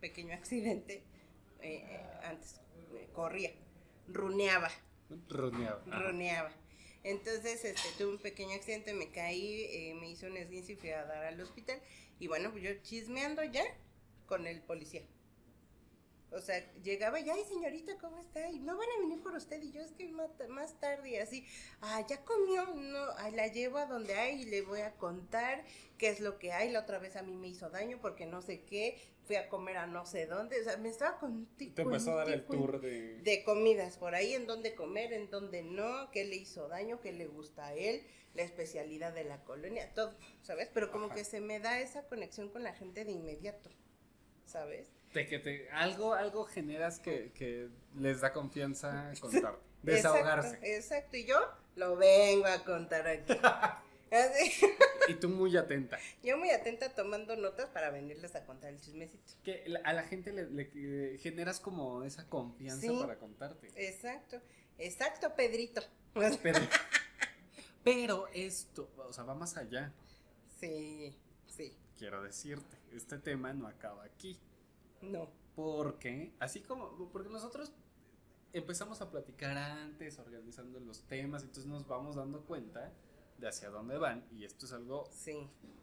pequeño 0.00 0.34
accidente, 0.34 1.02
eh, 1.60 1.84
eh, 1.88 2.00
antes 2.24 2.60
corría, 3.12 3.52
runeaba. 4.08 4.70
Runeaba. 5.28 5.82
Runeaba. 5.86 6.52
Entonces, 7.02 7.64
este, 7.64 7.88
tuve 7.98 8.12
un 8.12 8.18
pequeño 8.18 8.54
accidente, 8.54 8.94
me 8.94 9.10
caí, 9.10 9.94
me 10.00 10.10
hizo 10.10 10.26
un 10.26 10.36
esguince 10.38 10.72
y 10.72 10.76
fui 10.76 10.90
a 10.90 11.04
dar 11.04 11.24
al 11.24 11.40
hospital. 11.40 11.80
Y 12.18 12.28
bueno, 12.28 12.50
pues 12.50 12.64
yo 12.64 12.70
chismeando 12.82 13.44
ya 13.44 13.64
con 14.26 14.46
el 14.46 14.62
policía. 14.62 15.02
O 16.34 16.40
sea, 16.40 16.64
llegaba 16.82 17.20
y, 17.20 17.30
ay, 17.30 17.44
señorita, 17.44 17.96
¿cómo 17.98 18.18
está? 18.18 18.50
Y 18.50 18.58
no 18.60 18.76
van 18.76 18.88
a 18.96 19.00
venir 19.00 19.22
por 19.22 19.34
usted. 19.34 19.62
Y 19.62 19.72
yo, 19.72 19.80
es 19.80 19.92
que 19.92 20.08
más 20.48 20.80
tarde, 20.80 21.10
y 21.10 21.16
así, 21.16 21.46
ah, 21.80 22.04
ya 22.06 22.24
comió, 22.24 22.66
no, 22.74 23.06
la 23.32 23.46
llevo 23.48 23.78
a 23.78 23.86
donde 23.86 24.14
hay 24.14 24.42
y 24.42 24.44
le 24.46 24.62
voy 24.62 24.80
a 24.80 24.92
contar 24.96 25.64
qué 25.98 26.08
es 26.08 26.20
lo 26.20 26.38
que 26.38 26.52
hay. 26.52 26.70
La 26.70 26.80
otra 26.80 26.98
vez 26.98 27.16
a 27.16 27.22
mí 27.22 27.34
me 27.36 27.48
hizo 27.48 27.70
daño 27.70 27.98
porque 28.00 28.26
no 28.26 28.42
sé 28.42 28.62
qué, 28.62 28.98
fui 29.24 29.36
a 29.36 29.48
comer 29.48 29.76
a 29.76 29.86
no 29.86 30.06
sé 30.06 30.26
dónde. 30.26 30.60
O 30.60 30.64
sea, 30.64 30.76
me 30.76 30.88
estaba 30.88 31.18
contigo. 31.18 31.74
Te 31.74 31.82
empezó 31.82 32.12
a 32.12 32.16
dar 32.16 32.30
el 32.30 32.44
tour 32.44 32.80
de. 32.80 33.18
De 33.18 33.44
comidas, 33.44 33.96
por 33.96 34.14
ahí, 34.14 34.34
en 34.34 34.46
dónde 34.46 34.74
comer, 34.74 35.12
en 35.12 35.30
dónde 35.30 35.62
no, 35.62 36.10
qué 36.10 36.24
le 36.24 36.36
hizo 36.36 36.68
daño, 36.68 37.00
qué 37.00 37.12
le 37.12 37.26
gusta 37.26 37.66
a 37.66 37.74
él, 37.74 38.02
la 38.34 38.42
especialidad 38.42 39.12
de 39.14 39.24
la 39.24 39.42
colonia, 39.44 39.92
todo, 39.94 40.14
¿sabes? 40.42 40.68
Pero 40.72 40.90
como 40.90 41.08
que 41.08 41.24
se 41.24 41.40
me 41.40 41.60
da 41.60 41.80
esa 41.80 42.06
conexión 42.06 42.48
con 42.50 42.62
la 42.62 42.72
gente 42.72 43.04
de 43.04 43.12
inmediato, 43.12 43.70
¿sabes? 44.44 44.88
De 45.14 45.26
que 45.26 45.38
te, 45.38 45.70
algo, 45.70 46.12
algo 46.14 46.44
generas 46.44 46.98
que, 46.98 47.70
les 47.96 48.20
da 48.20 48.32
confianza 48.32 49.12
contar, 49.20 49.58
desahogarse. 49.82 50.58
Exacto, 50.62 51.16
y 51.16 51.24
yo 51.24 51.38
lo 51.76 51.96
vengo 51.96 52.46
a 52.46 52.64
contar 52.64 53.06
aquí. 53.06 53.32
y 55.08 55.14
tú 55.14 55.28
muy 55.28 55.56
atenta. 55.56 55.98
Yo 56.22 56.36
muy 56.36 56.50
atenta 56.50 56.92
tomando 56.94 57.36
notas 57.36 57.68
para 57.70 57.90
venirles 57.90 58.34
a 58.34 58.44
contar 58.44 58.70
el 58.72 58.80
chismecito. 58.80 59.32
Que 59.44 59.72
a 59.84 59.92
la 59.92 60.02
gente 60.02 60.32
le, 60.32 61.18
generas 61.18 61.60
como 61.60 62.02
esa 62.02 62.28
confianza 62.28 62.92
para 63.00 63.16
contarte. 63.16 63.70
Exacto, 63.76 64.40
exacto, 64.78 65.34
Pedrito. 65.36 65.82
Pero 67.84 68.28
esto, 68.34 68.90
o 68.96 69.12
sea, 69.12 69.24
va 69.24 69.34
más 69.34 69.56
allá. 69.56 69.92
Sí, 70.58 71.16
sí. 71.46 71.76
Quiero 71.98 72.22
decirte, 72.22 72.76
este 72.92 73.18
tema 73.18 73.52
no 73.52 73.68
acaba 73.68 74.04
aquí. 74.04 74.40
No. 75.10 75.28
Porque, 75.54 76.34
así 76.40 76.60
como, 76.60 77.08
porque 77.12 77.28
nosotros 77.28 77.72
empezamos 78.52 79.00
a 79.00 79.10
platicar 79.10 79.56
antes, 79.56 80.18
organizando 80.18 80.80
los 80.80 81.02
temas, 81.02 81.42
entonces 81.42 81.66
nos 81.66 81.86
vamos 81.86 82.16
dando 82.16 82.44
cuenta 82.44 82.92
de 83.38 83.48
hacia 83.48 83.68
dónde 83.68 83.98
van 83.98 84.24
y 84.30 84.44
esto 84.44 84.66
es 84.66 84.72
algo 84.72 85.08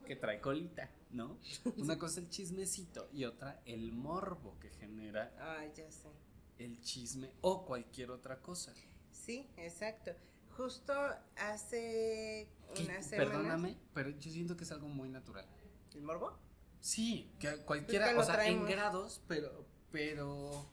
que 0.05 0.15
trae 0.15 0.39
colita, 0.39 0.89
¿no? 1.11 1.37
Una 1.77 1.97
cosa 1.99 2.19
el 2.19 2.29
chismecito 2.29 3.09
y 3.13 3.25
otra 3.25 3.61
el 3.65 3.91
morbo 3.91 4.57
que 4.59 4.69
genera. 4.69 5.33
Ay, 5.39 5.71
ya 5.75 5.91
sé. 5.91 6.09
El 6.57 6.81
chisme 6.81 7.31
o 7.41 7.65
cualquier 7.65 8.11
otra 8.11 8.41
cosa. 8.41 8.73
Sí, 9.11 9.49
exacto. 9.57 10.11
Justo 10.55 10.93
hace 11.37 12.47
una 12.71 13.01
semana. 13.01 13.31
Perdóname, 13.31 13.77
pero 13.93 14.09
yo 14.11 14.31
siento 14.31 14.55
que 14.55 14.63
es 14.63 14.71
algo 14.71 14.87
muy 14.87 15.09
natural. 15.09 15.45
¿El 15.93 16.03
morbo? 16.03 16.37
Sí, 16.81 17.31
que 17.39 17.57
cualquiera, 17.57 18.17
o 18.17 18.23
sea, 18.23 18.45
en 18.47 18.65
grados, 18.65 19.21
pero, 19.27 19.65
pero, 19.91 20.67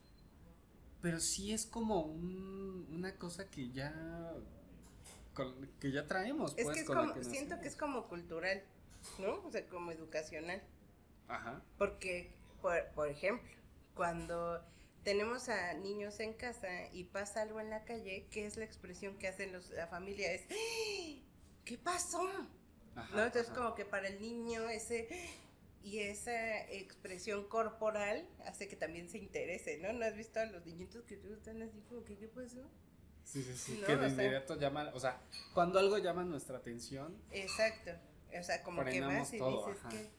pero 1.03 1.21
sí 1.21 1.53
es 1.53 1.67
como 1.67 2.01
una 2.01 3.15
cosa 3.17 3.51
que 3.51 3.71
ya, 3.71 4.33
que 5.79 5.93
ya 5.93 6.07
traemos. 6.07 6.55
Es 6.57 6.65
pues, 6.65 6.77
que 6.77 6.81
es 6.81 6.87
como, 6.87 7.23
siento 7.23 7.61
que 7.61 7.69
es 7.69 7.77
como 7.77 8.09
cultural, 8.09 8.63
¿no? 9.19 9.45
O 9.45 9.51
sea, 9.51 9.67
como 9.69 9.93
educacional. 9.93 10.63
Ajá. 11.29 11.63
Porque, 11.77 12.33
por, 12.63 12.83
por 12.95 13.09
ejemplo, 13.09 13.47
cuando 13.95 14.65
tenemos 15.05 15.51
a 15.51 15.75
niños 15.75 16.21
en 16.21 16.33
casa 16.33 16.69
y 16.91 17.05
pasa 17.05 17.43
algo 17.43 17.61
en 17.61 17.69
la 17.69 17.85
calle, 17.85 18.27
¿qué 18.31 18.47
es 18.47 18.57
la 18.57 18.65
expresión 18.65 19.19
que 19.19 19.29
hacen 19.29 19.53
los, 19.53 19.71
la 19.71 19.87
familia? 19.89 20.33
Es, 20.33 20.47
¡Ah! 20.51 21.23
¿qué 21.67 21.77
pasó? 21.77 22.23
¿No? 23.13 23.25
Entonces 23.25 23.53
como 23.55 23.75
que 23.75 23.85
para 23.85 24.09
el 24.09 24.21
niño 24.21 24.69
ese 24.71 25.09
y 25.89 26.01
esa 26.01 26.65
expresión 26.71 27.49
corporal 27.49 28.29
hace 28.45 28.69
que 28.69 28.77
también 28.77 29.09
se 29.09 29.17
interese, 29.17 29.79
¿no? 29.79 29.91
¿No 29.95 30.05
has 30.05 30.15
visto 30.15 30.39
a 30.39 30.45
los 30.45 30.67
niñitos 30.67 31.03
que 31.05 31.15
están 31.15 31.63
así 31.63 31.81
como 31.89 32.05
que 32.05 32.19
qué 32.19 32.29
pasó? 32.29 32.63
Sí, 33.25 33.43
sí, 33.43 33.57
sí, 33.57 33.83
que 33.87 33.97
de 33.97 34.09
inmediato 34.09 34.59
llama, 34.59 34.91
o 34.93 35.01
sea, 35.01 35.19
cuando 35.55 35.79
algo 35.79 35.97
llama 35.97 36.25
nuestra 36.25 36.59
atención. 36.59 37.17
Exacto, 37.31 37.93
o 38.39 38.43
sea, 38.43 38.63
como 38.63 38.85
que 38.85 39.01
vas 39.01 39.33
y 39.33 39.39
dices 39.39 39.79
que... 39.89 40.11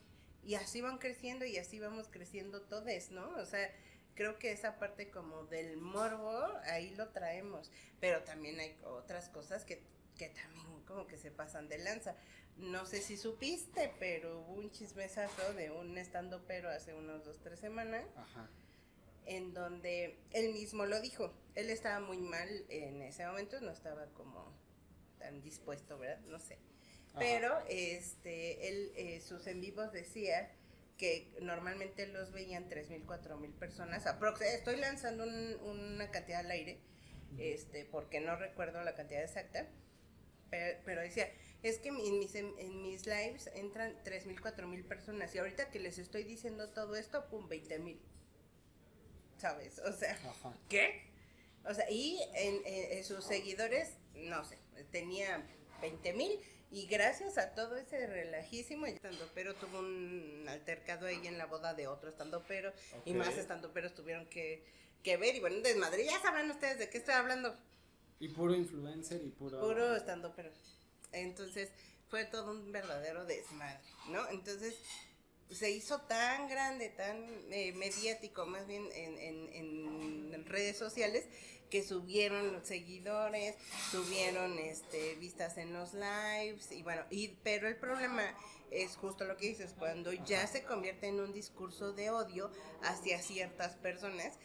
Y 0.44 0.56
así 0.56 0.82
van 0.82 0.98
creciendo 0.98 1.46
y 1.46 1.58
así 1.58 1.80
vamos 1.80 2.08
creciendo 2.10 2.62
todos, 2.62 3.12
¿no? 3.12 3.30
O 3.38 3.46
sea, 3.46 3.70
creo 4.16 4.40
que 4.40 4.52
esa 4.52 4.80
parte 4.80 5.12
como 5.12 5.44
del 5.46 5.78
morbo, 5.78 6.48
ahí 6.64 6.96
lo 6.96 7.10
traemos, 7.10 7.70
pero 8.00 8.24
también 8.24 8.60
hay 8.60 8.76
otras 8.84 9.30
cosas 9.30 9.66
que, 9.66 9.84
que 10.18 10.30
también 10.30 10.84
como 10.86 11.06
que 11.06 11.18
se 11.18 11.30
pasan 11.30 11.70
de 11.70 11.78
lanza. 11.78 12.16
No 12.60 12.86
sé 12.86 13.02
si 13.02 13.18
supiste, 13.18 13.94
pero 14.00 14.40
hubo 14.40 14.54
un 14.54 14.70
chismesazo 14.72 15.54
de 15.54 15.72
un 15.72 15.98
estando 15.98 16.42
pero 16.46 16.70
hace 16.70 16.94
unos 16.94 17.26
dos, 17.26 17.40
tres 17.42 17.60
semanas. 17.60 18.06
Ajá 18.16 18.50
en 19.30 19.54
donde 19.54 20.18
él 20.34 20.54
mismo 20.54 20.88
lo 20.88 21.00
dijo. 21.00 21.32
Él 21.54 21.70
estaba 21.70 22.00
muy 22.00 22.18
mal 22.18 22.50
en 22.70 23.04
ese 23.04 23.26
momento, 23.28 23.62
no 23.62 23.72
estaba 23.72 24.08
como 24.08 24.52
tan 25.20 25.42
dispuesto, 25.44 26.00
¿verdad? 26.00 26.20
No 26.22 26.40
sé. 26.40 26.58
Pero 27.18 27.60
este, 27.68 28.70
él, 28.70 28.92
eh, 28.96 29.22
sus 29.22 29.46
en 29.46 29.62
vivos 29.62 29.92
decía 29.92 30.52
que 30.98 31.32
normalmente 31.42 32.08
los 32.08 32.32
veían 32.32 32.70
3.000, 32.70 33.06
4.000 33.06 33.54
personas. 33.54 34.06
Estoy 34.42 34.78
lanzando 34.78 35.26
una 35.26 36.10
cantidad 36.10 36.40
al 36.40 36.52
aire, 36.52 36.80
este, 37.38 37.86
porque 37.86 38.22
no 38.22 38.36
recuerdo 38.36 38.84
la 38.84 38.96
cantidad 38.96 39.24
exacta, 39.24 39.68
pero, 40.50 41.02
decía, 41.02 41.30
es 41.64 41.80
que 41.80 41.90
en 41.90 42.20
mis, 42.20 42.36
en, 42.36 42.82
mis 42.82 43.06
lives 43.06 43.50
entran 43.54 43.94
3.000, 44.04 44.40
4.000 44.40 44.86
personas 44.86 45.34
y 45.36 45.40
ahorita 45.40 45.70
que 45.70 45.80
les 45.80 45.98
estoy 45.98 46.24
diciendo 46.24 46.70
todo 46.70 46.96
esto, 46.96 47.28
pum, 47.30 47.48
20.000. 47.50 48.00
¿sabes? 49.40 49.80
O 49.80 49.94
sea, 49.94 50.18
¿qué? 50.68 51.02
O 51.66 51.74
sea, 51.74 51.90
y 51.90 52.20
en, 52.36 53.04
sus 53.04 53.24
seguidores, 53.24 53.96
no 54.16 54.44
sé, 54.44 54.58
tenía 54.92 55.46
20 55.82 56.14
mil 56.14 56.40
y 56.72 56.86
gracias 56.86 57.38
a 57.38 57.56
todo 57.56 57.78
ese 57.78 58.06
relajísimo, 58.06 58.86
estando 58.86 59.28
pero 59.34 59.56
tuvo 59.56 59.80
un 59.80 60.46
altercado 60.48 61.08
ahí 61.08 61.26
en 61.26 61.38
la 61.38 61.46
boda 61.46 61.74
de 61.74 61.88
otro 61.88 62.10
estando 62.10 62.44
pero 62.48 62.72
y 63.06 63.14
más 63.14 63.38
estando 63.38 63.72
pero 63.74 63.92
tuvieron 63.92 64.28
que, 64.28 64.64
que 65.04 65.18
ver 65.18 65.36
y 65.36 65.40
bueno, 65.40 65.62
desmadre, 65.62 66.06
ya 66.06 66.20
sabrán 66.22 66.52
ustedes 66.52 66.78
de 66.78 66.90
qué 66.90 67.00
estoy 67.00 67.16
hablando. 67.16 67.56
Y 68.20 68.28
puro 68.28 68.54
influencer 68.54 69.22
y 69.24 69.30
puro... 69.30 69.62
Puro 69.62 69.96
estando 69.96 70.34
pero. 70.36 70.52
Entonces 71.12 71.70
fue 72.10 72.26
todo 72.26 72.52
un 72.52 72.72
verdadero 72.72 73.26
desmadre, 73.26 73.80
¿no? 74.10 74.28
Entonces 74.30 74.76
se 75.52 75.72
hizo 75.72 76.02
tan 76.02 76.48
grande, 76.48 76.90
tan 76.90 77.18
eh, 77.52 77.74
mediático, 77.74 78.46
más 78.46 78.68
bien 78.68 78.88
en, 78.94 79.18
en, 79.54 80.46
redes 80.46 80.78
sociales, 80.78 81.26
que 81.70 81.84
subieron 81.84 82.52
los 82.52 82.68
seguidores, 82.68 83.56
subieron 83.92 84.58
este, 84.58 85.16
vistas 85.16 85.58
en 85.58 85.74
los 85.74 85.94
lives, 85.94 86.72
y 86.72 86.82
bueno, 86.82 87.04
y, 87.12 87.30
pero 87.44 87.68
el 87.68 87.76
problema 87.76 88.24
es 88.72 88.96
justo 88.96 89.26
lo 89.26 89.38
que 89.38 89.48
dices, 89.48 89.76
cuando 89.78 90.12
ya 90.12 90.48
se 90.48 90.64
convierte 90.64 91.08
en 91.08 91.20
un 91.20 91.34
discurso 91.34 91.94
de 91.94 92.10
odio 92.10 92.52
hacia 92.82 93.22
ciertas 93.22 93.76
personas 93.76 94.40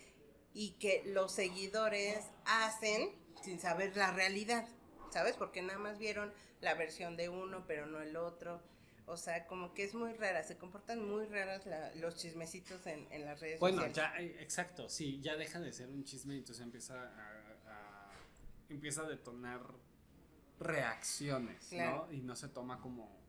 y 0.52 0.72
que 0.72 1.02
los 1.06 1.32
seguidores 1.32 2.18
hacen 2.44 3.10
sin 3.42 3.58
saber 3.60 3.96
la 3.96 4.12
realidad, 4.12 4.68
¿sabes? 5.14 5.36
Porque 5.36 5.62
nada 5.62 5.78
más 5.78 5.98
vieron 5.98 6.32
la 6.60 6.74
versión 6.74 7.16
de 7.16 7.30
uno, 7.30 7.64
pero 7.66 7.86
no 7.86 8.02
el 8.02 8.16
otro 8.16 8.60
o 9.06 9.16
sea, 9.16 9.46
como 9.46 9.74
que 9.74 9.84
es 9.84 9.94
muy 9.94 10.14
rara, 10.14 10.42
se 10.42 10.56
comportan 10.56 11.06
muy 11.06 11.26
raras 11.26 11.62
los 11.96 12.16
chismecitos 12.16 12.86
en, 12.86 13.06
en, 13.12 13.24
las 13.26 13.38
redes 13.40 13.60
bueno, 13.60 13.82
sociales. 13.82 13.96
Bueno, 13.96 14.16
ya, 14.16 14.22
eh, 14.22 14.42
exacto, 14.42 14.88
sí, 14.88 15.20
ya 15.20 15.36
deja 15.36 15.60
de 15.60 15.72
ser 15.72 15.90
un 15.90 16.04
chisme 16.04 16.34
y 16.34 16.38
entonces 16.38 16.64
empieza 16.64 16.94
a, 16.94 18.12
empieza 18.70 19.02
a 19.02 19.08
detonar 19.08 19.60
reacciones, 20.58 21.70
¿no? 21.72 22.10
Y 22.12 22.22
no 22.22 22.34
se 22.34 22.48
toma 22.48 22.80
como 22.80 23.22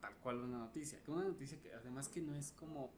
tal 0.00 0.14
cual 0.18 0.42
una 0.42 0.58
noticia. 0.58 1.02
Que 1.02 1.10
una 1.10 1.24
noticia 1.24 1.60
que 1.60 1.72
además 1.74 2.08
que 2.08 2.20
no 2.20 2.36
es 2.36 2.52
como 2.52 2.92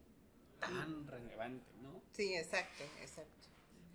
tan 0.61 1.07
relevante, 1.07 1.73
¿no? 1.81 2.03
Sí, 2.13 2.35
exacto, 2.35 2.85
exacto 3.01 3.48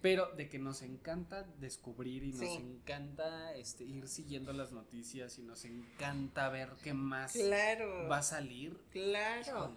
pero 0.03 0.27
de 0.35 0.49
que 0.49 0.59
nos 0.59 0.81
encanta 0.81 1.43
descubrir 1.59 2.25
y 2.25 2.33
nos 2.33 2.59
encanta 2.59 3.55
este, 3.55 3.85
ir 3.85 4.09
siguiendo 4.09 4.51
las 4.51 4.73
noticias 4.73 5.39
y 5.39 5.43
nos 5.43 5.63
encanta 5.63 6.49
ver 6.49 6.71
qué 6.83 6.93
más 6.93 7.33
va 7.37 8.17
a 8.17 8.21
salir. 8.21 8.77
Claro. 8.91 9.73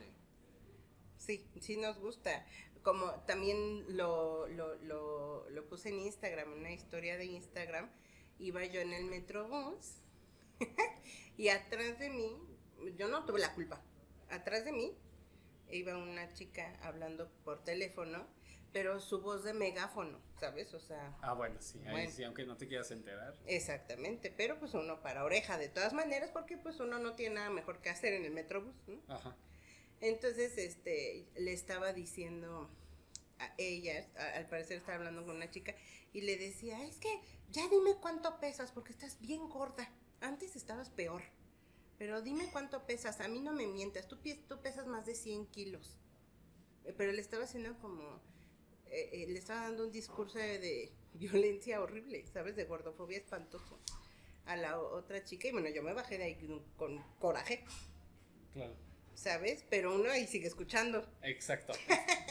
Sí, 1.16 1.48
sí 1.60 1.76
nos 1.76 2.00
gusta. 2.00 2.44
Como 2.82 3.08
también 3.20 3.96
lo, 3.96 4.48
lo, 4.48 4.74
lo, 4.82 5.48
lo 5.48 5.68
puse 5.68 5.90
en 5.90 6.00
Instagram, 6.00 6.54
una 6.54 6.72
historia 6.72 7.16
de 7.16 7.26
Instagram, 7.26 7.88
iba 8.40 8.64
yo 8.64 8.80
en 8.80 8.94
el 8.94 9.04
metrobús 9.04 10.02
y 11.36 11.50
atrás 11.50 12.00
de 12.00 12.10
mí, 12.10 12.36
yo 12.96 13.06
no 13.06 13.24
tuve 13.26 13.38
la 13.38 13.54
culpa, 13.54 13.80
atrás 14.28 14.64
de 14.64 14.72
mí 14.72 14.92
iba 15.70 15.96
una 15.96 16.32
chica 16.32 16.76
hablando 16.82 17.30
por 17.44 17.62
teléfono 17.62 18.26
pero 18.76 19.00
su 19.00 19.22
voz 19.22 19.42
de 19.42 19.54
megáfono, 19.54 20.20
¿sabes? 20.38 20.74
O 20.74 20.80
sea. 20.80 21.16
Ah, 21.22 21.32
bueno, 21.32 21.56
sí, 21.62 21.80
ahí 21.86 22.10
sí, 22.10 22.22
aunque 22.24 22.44
no 22.44 22.58
te 22.58 22.68
quieras 22.68 22.90
enterar. 22.90 23.34
Exactamente, 23.46 24.30
pero 24.36 24.58
pues 24.58 24.74
uno 24.74 25.00
para 25.00 25.24
oreja 25.24 25.56
de 25.56 25.70
todas 25.70 25.94
maneras, 25.94 26.28
porque 26.30 26.58
pues 26.58 26.78
uno 26.78 26.98
no 26.98 27.14
tiene 27.14 27.36
nada 27.36 27.48
mejor 27.48 27.80
que 27.80 27.88
hacer 27.88 28.12
en 28.12 28.26
el 28.26 28.32
metrobús, 28.32 28.74
¿no? 28.86 29.00
Ajá. 29.08 29.34
Entonces, 30.02 30.58
este, 30.58 31.26
le 31.36 31.54
estaba 31.54 31.94
diciendo 31.94 32.68
a 33.38 33.54
ella, 33.56 34.06
al 34.34 34.46
parecer 34.46 34.76
estaba 34.76 34.98
hablando 34.98 35.24
con 35.24 35.36
una 35.36 35.50
chica, 35.50 35.74
y 36.12 36.20
le 36.20 36.36
decía, 36.36 36.84
es 36.84 36.96
que 36.96 37.08
ya 37.50 37.66
dime 37.70 37.96
cuánto 38.02 38.38
pesas, 38.40 38.72
porque 38.72 38.92
estás 38.92 39.18
bien 39.22 39.48
gorda. 39.48 39.90
Antes 40.20 40.54
estabas 40.54 40.90
peor. 40.90 41.22
Pero 41.96 42.20
dime 42.20 42.50
cuánto 42.52 42.84
pesas, 42.84 43.22
a 43.22 43.28
mí 43.28 43.40
no 43.40 43.54
me 43.54 43.66
mientas, 43.66 44.06
tú, 44.06 44.18
tú 44.46 44.60
pesas 44.60 44.86
más 44.86 45.06
de 45.06 45.14
100 45.14 45.46
kilos. 45.46 45.98
Eh, 46.84 46.92
pero 46.94 47.12
le 47.12 47.22
estaba 47.22 47.44
haciendo 47.44 47.74
como 47.78 48.35
eh, 48.90 49.10
eh, 49.12 49.26
le 49.28 49.38
estaba 49.38 49.62
dando 49.62 49.84
un 49.84 49.92
discurso 49.92 50.38
de, 50.38 50.92
violencia 51.14 51.80
horrible, 51.80 52.24
¿sabes? 52.32 52.56
De 52.56 52.64
gordofobia 52.64 53.18
espantoso 53.18 53.78
a 54.44 54.56
la 54.56 54.78
otra 54.78 55.24
chica 55.24 55.48
y 55.48 55.52
bueno, 55.52 55.68
yo 55.68 55.82
me 55.82 55.92
bajé 55.92 56.18
de 56.18 56.24
ahí 56.24 56.60
con, 56.76 57.02
coraje. 57.18 57.64
Claro. 58.52 58.74
¿Sabes? 59.14 59.64
Pero 59.70 59.94
uno 59.94 60.10
ahí 60.10 60.26
sigue 60.26 60.46
escuchando. 60.46 61.08
Exacto. 61.22 61.72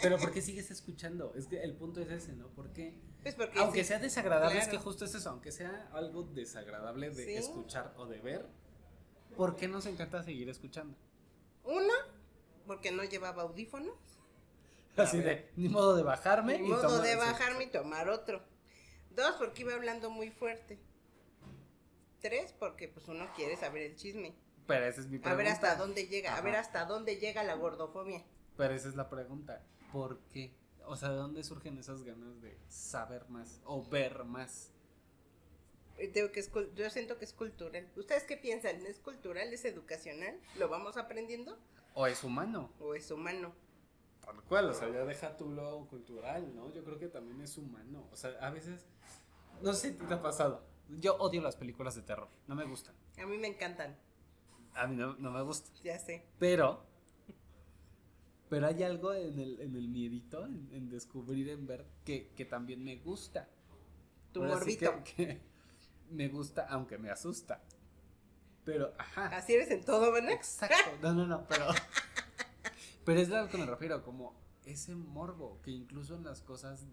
Pero 0.02 0.18
¿por 0.18 0.32
qué 0.32 0.42
sigues 0.42 0.70
escuchando? 0.70 1.34
Es 1.36 1.48
que 1.48 1.62
el 1.64 1.76
punto 1.76 2.00
es 2.02 2.10
ese, 2.12 2.34
¿no? 2.34 2.48
Porque, 2.50 2.94
pues 3.24 3.34
porque 3.34 3.60
aunque 3.60 3.84
sea 3.84 3.98
desagradable, 4.00 4.60
es 4.60 4.68
que 4.68 4.78
justo 4.78 5.06
es 5.06 5.16
eso, 5.16 5.32
aunque 5.32 5.52
sea 5.52 5.90
algo 5.94 6.24
desagradable 6.24 7.10
de 7.10 7.38
escuchar 7.38 7.94
o 7.98 8.06
de 8.06 8.20
ver, 8.20 8.46
¿por 9.36 9.56
qué 9.56 9.68
nos 9.68 9.88
encanta 9.88 10.24
seguir 10.24 10.48
escuchando? 10.48 10.96
Uno, 11.64 11.94
porque 12.68 12.92
no 12.92 13.04
llevaba 13.04 13.42
audífonos. 13.44 13.96
Así 14.98 15.20
de, 15.20 15.52
ni 15.56 15.70
modo 15.70 15.96
de 15.96 16.04
bajarme. 16.04 16.60
Ni 16.60 16.70
modo 16.70 17.02
de 17.02 17.16
bajarme 17.16 17.66
y 17.66 17.68
tomar 17.68 18.10
otro. 18.10 18.42
Dos, 19.12 19.36
porque 19.38 19.64
iba 19.64 19.74
hablando 19.74 20.10
muy 20.10 20.30
fuerte. 20.30 20.80
Tres, 22.22 22.54
porque 22.58 22.88
pues 22.88 23.08
uno 23.08 23.28
quiere 23.36 23.56
saber 23.56 23.84
el 23.84 23.96
chisme. 23.96 24.36
Pero 24.68 24.86
esa 24.86 25.02
es 25.02 25.08
mi 25.08 25.20
pregunta. 25.20 25.32
A 25.32 25.36
ver 25.36 25.48
hasta 25.48 25.76
dónde 25.76 26.08
llega, 26.08 26.36
a 26.36 26.42
ver 26.42 26.56
hasta 26.56 26.86
dónde 26.86 27.18
llega 27.18 27.44
la 27.44 27.56
gordofobia. 27.56 28.24
Pero 28.58 28.74
esa 28.74 28.90
es 28.90 28.96
la 28.96 29.10
pregunta. 29.10 29.64
¿Por 29.92 30.20
qué? 30.32 30.56
O 30.86 30.96
sea, 30.96 31.10
¿de 31.10 31.16
dónde 31.16 31.44
surgen 31.44 31.78
esas 31.78 32.04
ganas 32.04 32.42
de 32.42 32.58
saber 32.68 33.28
más 33.30 33.62
o 33.66 33.84
ver 33.84 34.24
más? 34.24 34.72
Eh, 35.98 36.12
que 36.12 36.44
yo 36.76 36.90
siento 36.90 37.18
que 37.18 37.26
es 37.26 37.34
cultural. 37.34 37.88
¿Ustedes 37.96 38.24
qué 38.24 38.38
piensan? 38.38 38.86
¿Es 38.86 39.00
cultural? 39.00 39.54
¿Es 39.54 39.66
educacional? 39.66 40.40
¿Lo 40.58 40.68
vamos 40.68 40.98
aprendiendo? 40.98 41.58
¿O 41.94 42.08
es 42.08 42.24
humano? 42.24 42.72
¿O 42.80 42.96
es 42.96 43.10
humano? 43.12 43.54
Tal 44.26 44.44
cual, 44.44 44.70
o 44.70 44.74
sea, 44.74 44.90
ya 44.90 45.06
deja 45.06 45.38
tu 45.38 45.52
lado 45.52 45.86
cultural, 45.88 46.56
¿no? 46.56 46.72
Yo 46.74 46.84
creo 46.84 46.98
que 46.98 47.08
también 47.08 47.42
es 47.42 47.58
humano. 47.58 48.08
O 48.12 48.16
sea, 48.16 48.32
a 48.42 48.50
veces, 48.50 48.86
no 49.62 49.74
sé 49.74 49.92
si 49.92 49.98
te 49.98 50.14
ha 50.14 50.22
pasado. 50.22 50.66
Yo 51.00 51.16
odio 51.18 51.42
las 51.42 51.56
películas 51.56 51.96
de 51.96 52.02
terror, 52.02 52.28
no 52.48 52.56
me 52.56 52.66
gustan. 52.66 52.96
A 53.18 53.26
mí 53.26 53.38
me 53.38 53.48
encantan. 53.48 53.98
A 54.74 54.88
mí 54.88 54.96
no, 54.96 55.16
me 55.16 55.42
gustan. 55.42 55.74
Ya 55.84 55.98
sé. 55.98 56.26
Pero, 56.38 56.86
pero 58.50 58.68
hay 58.68 58.84
algo 58.84 59.14
en 59.14 59.40
el, 59.40 59.60
en 59.62 59.76
el 59.76 59.88
miedito, 59.88 60.46
en, 60.46 60.90
descubrir, 60.90 61.50
en 61.50 61.66
ver, 61.66 61.86
que, 62.04 62.32
que, 62.36 62.46
también 62.46 62.84
me 62.84 62.98
gusta. 62.98 63.48
Tu 64.32 64.44
morbito. 64.44 64.92
Que, 65.04 65.42
me 66.12 66.28
gusta, 66.28 66.68
aunque 66.70 66.98
me 66.98 67.10
asusta. 67.10 67.62
Pero, 68.64 68.94
ajá. 68.98 69.28
Así 69.38 69.54
eres 69.54 69.70
en 69.72 69.84
todo, 69.86 70.12
¿verdad? 70.12 70.32
Exacto. 70.32 70.92
No, 71.02 71.14
no, 71.14 71.26
no, 71.26 71.48
pero. 71.48 71.68
Pero 73.06 73.20
es 73.20 73.30
lo 73.30 73.48
que 73.48 73.58
me 73.58 73.66
refiero, 73.66 74.04
como 74.04 74.36
ese 74.66 74.96
morbo, 74.96 75.62
que 75.62 75.72
incluso 75.72 76.16
en 76.16 76.24
las 76.24 76.42
cosas 76.42 76.86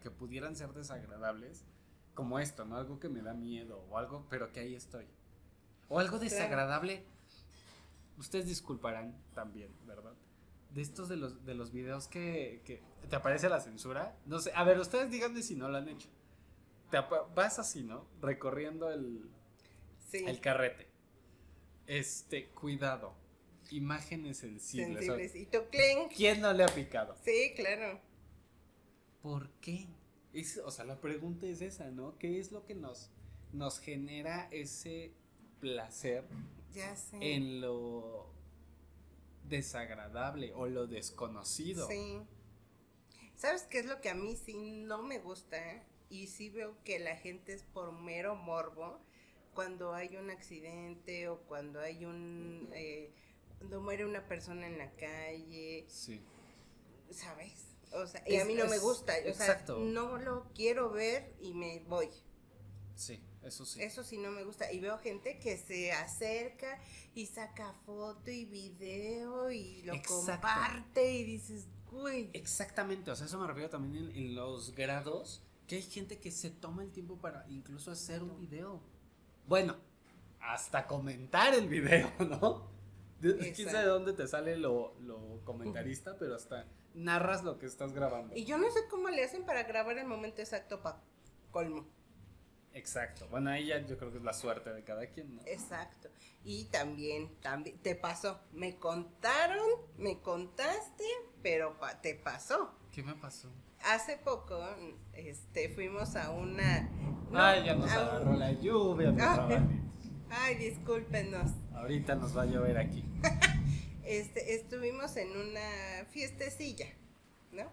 que 0.00 0.10
pudieran 0.10 0.56
ser 0.56 0.72
desagradables, 0.72 1.64
como 2.14 2.38
esto, 2.38 2.64
¿no? 2.64 2.76
Algo 2.76 2.98
que 2.98 3.08
me 3.08 3.22
da 3.22 3.34
miedo 3.34 3.84
o 3.90 3.98
algo, 3.98 4.26
pero 4.30 4.50
que 4.52 4.60
ahí 4.60 4.74
estoy. 4.74 5.06
O 5.88 5.98
algo 5.98 6.18
desagradable. 6.18 7.04
Ustedes 8.18 8.46
disculparán 8.46 9.16
también, 9.34 9.70
¿verdad? 9.86 10.14
De 10.70 10.80
estos 10.80 11.08
de 11.08 11.16
los, 11.16 11.44
de 11.44 11.54
los 11.54 11.70
videos 11.70 12.08
que, 12.08 12.62
que 12.64 12.82
te 13.08 13.16
aparece 13.16 13.48
la 13.48 13.60
censura. 13.60 14.16
No 14.26 14.38
sé, 14.38 14.52
a 14.54 14.64
ver, 14.64 14.78
ustedes 14.78 15.10
díganme 15.10 15.42
si 15.42 15.54
no 15.54 15.68
lo 15.68 15.78
han 15.78 15.88
hecho. 15.88 16.08
Te 16.90 16.98
vas 17.34 17.58
así, 17.58 17.82
¿no? 17.82 18.06
Recorriendo 18.20 18.90
el, 18.90 19.30
el 20.12 20.40
carrete. 20.40 20.88
Este, 21.86 22.48
cuidado. 22.50 23.14
Imágenes 23.72 24.38
sensibles. 24.38 25.06
sensibles. 25.06 25.34
¿Y 25.34 25.46
tú, 25.46 25.58
¿Quién 26.14 26.40
no 26.40 26.52
le 26.52 26.64
ha 26.64 26.68
picado? 26.68 27.16
Sí, 27.24 27.52
claro. 27.56 28.00
¿Por 29.22 29.48
qué? 29.60 29.86
o 30.64 30.70
sea, 30.70 30.84
la 30.84 31.00
pregunta 31.00 31.46
es 31.46 31.60
esa, 31.60 31.90
¿no? 31.90 32.18
¿Qué 32.18 32.38
es 32.38 32.52
lo 32.52 32.64
que 32.64 32.74
nos, 32.74 33.10
nos 33.52 33.78
genera 33.78 34.48
ese 34.50 35.12
placer 35.60 36.24
ya 36.72 36.96
sé. 36.96 37.16
en 37.20 37.60
lo 37.60 38.30
desagradable 39.48 40.52
o 40.54 40.66
lo 40.66 40.86
desconocido? 40.86 41.86
Sí. 41.88 42.18
¿Sabes 43.36 43.62
qué 43.62 43.80
es 43.80 43.86
lo 43.86 44.00
que 44.00 44.08
a 44.08 44.14
mí 44.14 44.36
sí 44.36 44.54
no 44.72 45.02
me 45.02 45.18
gusta? 45.18 45.58
Y 46.08 46.26
sí 46.26 46.50
veo 46.50 46.76
que 46.84 46.98
la 46.98 47.16
gente 47.16 47.52
es 47.52 47.62
por 47.62 47.92
mero 47.92 48.36
morbo 48.36 49.00
cuando 49.54 49.94
hay 49.94 50.16
un 50.16 50.30
accidente 50.30 51.28
o 51.28 51.40
cuando 51.42 51.80
hay 51.80 52.04
un... 52.04 52.68
Eh, 52.72 53.12
cuando 53.62 53.80
muere 53.80 54.04
una 54.04 54.26
persona 54.26 54.66
en 54.66 54.76
la 54.76 54.90
calle. 54.96 55.86
Sí. 55.88 56.20
¿Sabes? 57.12 57.76
O 57.92 58.06
sea, 58.08 58.24
y 58.26 58.36
a 58.36 58.44
mí 58.44 58.54
no 58.54 58.66
me 58.66 58.78
gusta. 58.78 59.12
O 59.12 59.28
exacto. 59.28 59.76
sea, 59.76 59.84
no 59.84 60.16
lo 60.16 60.48
quiero 60.52 60.90
ver 60.90 61.32
y 61.40 61.54
me 61.54 61.78
voy. 61.86 62.08
Sí, 62.96 63.22
eso 63.44 63.64
sí. 63.64 63.80
Eso 63.80 64.02
sí 64.02 64.18
no 64.18 64.32
me 64.32 64.42
gusta. 64.42 64.72
Y 64.72 64.80
veo 64.80 64.98
gente 64.98 65.38
que 65.38 65.56
se 65.56 65.92
acerca 65.92 66.80
y 67.14 67.26
saca 67.26 67.72
foto 67.86 68.32
y 68.32 68.46
video 68.46 69.52
y 69.52 69.82
lo 69.82 69.94
comparte 70.02 71.12
y 71.12 71.22
dices, 71.22 71.68
uy. 71.92 72.30
Exactamente, 72.32 73.12
o 73.12 73.14
sea, 73.14 73.26
eso 73.26 73.38
me 73.38 73.46
refiero 73.46 73.70
también 73.70 74.10
en, 74.16 74.34
los 74.34 74.74
grados, 74.74 75.40
que 75.68 75.76
hay 75.76 75.82
gente 75.82 76.18
que 76.18 76.32
se 76.32 76.50
toma 76.50 76.82
el 76.82 76.90
tiempo 76.90 77.16
para 77.18 77.46
incluso 77.48 77.92
hacer 77.92 78.24
un 78.24 78.40
video. 78.40 78.82
Bueno, 79.46 79.76
hasta 80.40 80.88
comentar 80.88 81.54
el 81.54 81.68
video, 81.68 82.10
¿no? 82.18 82.72
Quién 83.54 83.68
sabe 83.70 83.84
de 83.84 83.90
dónde 83.90 84.12
te 84.12 84.26
sale 84.26 84.56
lo, 84.56 84.94
lo 85.00 85.40
comentarista, 85.44 86.16
pero 86.18 86.34
hasta 86.34 86.66
narras 86.94 87.44
lo 87.44 87.58
que 87.58 87.66
estás 87.66 87.92
grabando. 87.92 88.34
Y 88.36 88.44
yo 88.44 88.58
no 88.58 88.70
sé 88.70 88.80
cómo 88.90 89.08
le 89.08 89.24
hacen 89.24 89.44
para 89.44 89.62
grabar 89.62 89.98
el 89.98 90.06
momento 90.06 90.42
exacto 90.42 90.82
para 90.82 91.00
colmo. 91.50 91.86
Exacto. 92.74 93.28
Bueno, 93.28 93.50
ahí 93.50 93.66
ya 93.66 93.78
yo 93.86 93.98
creo 93.98 94.10
que 94.10 94.18
es 94.18 94.24
la 94.24 94.32
suerte 94.32 94.72
de 94.72 94.82
cada 94.82 95.06
quien, 95.06 95.36
¿no? 95.36 95.42
Exacto. 95.46 96.08
Y 96.42 96.64
también, 96.66 97.36
también, 97.40 97.78
te 97.78 97.94
pasó. 97.94 98.40
Me 98.52 98.78
contaron, 98.78 99.66
me 99.98 100.20
contaste, 100.20 101.04
pero 101.42 101.76
te 102.02 102.14
pasó. 102.14 102.74
¿Qué 102.90 103.02
me 103.02 103.14
pasó? 103.14 103.52
Hace 103.84 104.16
poco, 104.16 104.58
este, 105.12 105.68
fuimos 105.68 106.16
a 106.16 106.30
una. 106.30 106.90
Ay, 107.34 107.64
ya 107.66 107.74
nos 107.74 107.90
agarró 107.90 108.34
la 108.34 108.52
lluvia, 108.52 109.12
Ay, 110.34 110.54
discúlpenos. 110.54 111.50
Ahorita 111.74 112.14
nos 112.14 112.36
va 112.36 112.42
a 112.42 112.46
llover 112.46 112.78
aquí. 112.78 113.04
este, 114.04 114.54
estuvimos 114.54 115.16
en 115.18 115.36
una 115.36 116.06
fiestecilla, 116.10 116.86
¿no? 117.52 117.70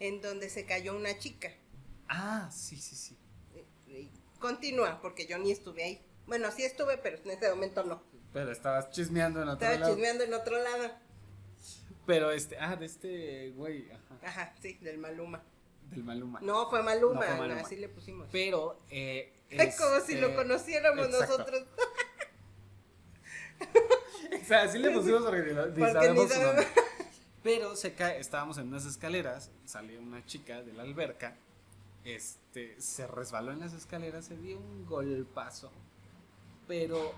En 0.00 0.20
donde 0.20 0.50
se 0.50 0.66
cayó 0.66 0.96
una 0.96 1.16
chica. 1.18 1.52
Ah, 2.08 2.50
sí, 2.52 2.76
sí, 2.76 2.96
sí. 2.96 3.16
Continúa, 4.40 5.00
porque 5.00 5.26
yo 5.26 5.38
ni 5.38 5.52
estuve 5.52 5.84
ahí. 5.84 6.00
Bueno, 6.26 6.50
sí 6.50 6.64
estuve, 6.64 6.98
pero 6.98 7.18
en 7.18 7.30
ese 7.30 7.48
momento 7.50 7.84
no. 7.84 8.02
Pero 8.32 8.50
estabas 8.50 8.90
chismeando 8.90 9.42
en 9.42 9.48
otro 9.48 9.64
lado. 9.64 9.74
Estaba 9.74 9.94
chismeando 9.94 10.24
en 10.24 10.34
otro 10.34 10.62
lado. 10.62 10.90
Pero 12.06 12.30
este, 12.32 12.58
ah, 12.58 12.76
de 12.76 12.86
este 12.86 13.50
güey, 13.50 13.88
ajá. 13.90 14.18
Ajá, 14.22 14.54
sí, 14.60 14.74
del 14.80 14.98
Maluma. 14.98 15.42
Del 15.90 16.04
Maluma. 16.04 16.40
No, 16.40 16.68
fue 16.68 16.82
Maluma, 16.82 17.24
así 17.60 17.76
le 17.76 17.88
pusimos. 17.88 18.28
Pero, 18.30 18.78
eh. 18.90 19.32
Es 19.50 19.80
como 19.80 20.00
si 20.00 20.16
lo 20.16 20.34
conociéramos 20.34 21.08
nosotros. 21.08 21.64
o 24.42 24.44
sea, 24.44 24.62
así 24.62 24.78
le 24.78 24.90
pusimos 24.90 25.22
porque 25.22 25.54
ni, 25.74 25.92
sabemos. 25.92 26.30
Pero 27.42 27.76
se 27.76 27.94
cae, 27.94 28.18
estábamos 28.18 28.58
en 28.58 28.68
unas 28.68 28.84
escaleras, 28.84 29.50
salió 29.64 30.00
una 30.00 30.26
chica 30.26 30.62
de 30.62 30.72
la 30.72 30.82
alberca, 30.82 31.36
este, 32.04 32.78
se 32.80 33.06
resbaló 33.06 33.52
en 33.52 33.60
las 33.60 33.72
escaleras, 33.72 34.26
se 34.26 34.36
dio 34.36 34.58
un 34.58 34.84
golpazo, 34.84 35.70
pero 36.66 37.14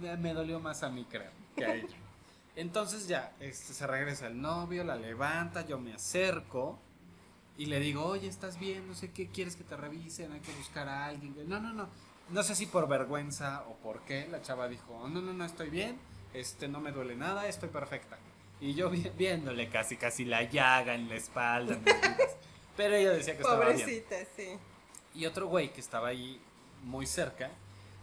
me 0.00 0.34
dolió 0.34 0.60
más 0.60 0.82
a 0.82 0.90
mí, 0.90 1.06
creo, 1.08 1.30
que 1.56 1.64
a 1.64 1.74
ella. 1.76 1.96
Entonces 2.56 3.06
ya, 3.06 3.32
este, 3.40 3.72
se 3.72 3.86
regresa 3.86 4.26
el 4.26 4.40
novio, 4.40 4.82
la 4.82 4.96
levanta, 4.96 5.64
yo 5.64 5.78
me 5.78 5.94
acerco 5.94 6.78
y 7.58 7.66
le 7.66 7.80
digo, 7.80 8.04
oye, 8.04 8.28
¿estás 8.28 8.58
bien? 8.58 8.86
No 8.86 8.94
sé 8.94 9.10
qué, 9.10 9.26
¿quieres 9.26 9.56
que 9.56 9.64
te 9.64 9.76
revisen? 9.76 10.32
Hay 10.32 10.38
que 10.38 10.52
buscar 10.52 10.88
a 10.88 11.06
alguien. 11.06 11.34
No, 11.48 11.58
no, 11.58 11.72
no. 11.72 11.88
No 12.30 12.42
sé 12.44 12.54
si 12.54 12.66
por 12.66 12.88
vergüenza 12.88 13.64
o 13.68 13.74
por 13.78 14.00
qué, 14.02 14.28
la 14.30 14.40
chava 14.40 14.68
dijo, 14.68 15.08
no, 15.08 15.20
no, 15.20 15.32
no, 15.32 15.44
estoy 15.44 15.68
bien, 15.68 15.98
este, 16.34 16.68
no 16.68 16.80
me 16.80 16.92
duele 16.92 17.16
nada, 17.16 17.48
estoy 17.48 17.68
perfecta. 17.68 18.16
Y 18.60 18.74
yo 18.74 18.90
viéndole 18.90 19.68
casi, 19.68 19.96
casi 19.96 20.24
la 20.24 20.44
llaga 20.44 20.94
en 20.94 21.08
la 21.08 21.16
espalda. 21.16 21.76
pero 22.76 22.94
ella 22.94 23.10
decía 23.10 23.34
que 23.34 23.42
estaba 23.42 23.64
bien. 23.70 23.78
Pobrecita, 23.80 24.16
sí. 24.36 24.50
Y 25.14 25.26
otro 25.26 25.48
güey 25.48 25.72
que 25.72 25.80
estaba 25.80 26.08
ahí 26.08 26.40
muy 26.84 27.06
cerca, 27.06 27.50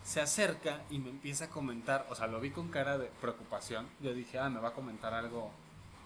se 0.04 0.20
acerca 0.20 0.82
y 0.90 1.00
me 1.00 1.12
empieza 1.12 1.46
a 1.46 1.50
comentar, 1.50 2.06
o 2.10 2.16
sea, 2.16 2.28
lo 2.28 2.42
vi 2.42 2.52
con 2.52 2.70
cara 2.70 2.98
de 2.98 3.08
preocupación. 3.22 3.88
Yo 4.02 4.14
dije, 4.14 4.38
ah, 4.38 4.50
me 4.50 4.60
va 4.60 4.70
a 4.70 4.74
comentar 4.74 5.14
algo, 5.14 5.50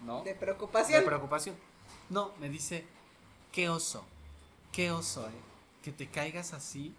¿no? 0.05 0.23
De 0.23 0.35
preocupación. 0.35 0.99
De 0.99 1.05
preocupación. 1.05 1.55
No, 2.09 2.33
me 2.39 2.49
dice, 2.49 2.85
qué 3.51 3.69
oso, 3.69 4.05
qué 4.71 4.91
oso, 4.91 5.27
¿eh? 5.27 5.41
Que 5.83 5.91
te 5.91 6.07
caigas 6.07 6.53
así 6.53 6.93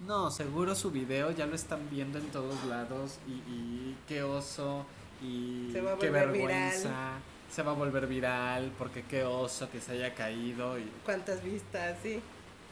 no, 0.00 0.30
seguro 0.30 0.74
su 0.74 0.90
video 0.90 1.30
ya 1.30 1.46
lo 1.46 1.54
están 1.54 1.88
viendo 1.90 2.18
en 2.18 2.26
todos 2.26 2.62
lados 2.64 3.18
y, 3.26 3.96
qué 4.06 4.22
oso 4.22 4.84
y 5.22 5.72
qué 5.72 6.10
vergüenza. 6.10 7.18
Se 7.50 7.62
va 7.62 7.72
a 7.72 7.74
volver 7.74 8.06
viral 8.06 8.72
porque 8.76 9.04
qué 9.04 9.24
oso 9.24 9.70
que 9.70 9.80
se 9.80 9.92
haya 9.92 10.14
caído 10.14 10.78
y... 10.78 10.90
¿Cuántas 11.04 11.42
vistas, 11.42 11.96
sí? 12.02 12.20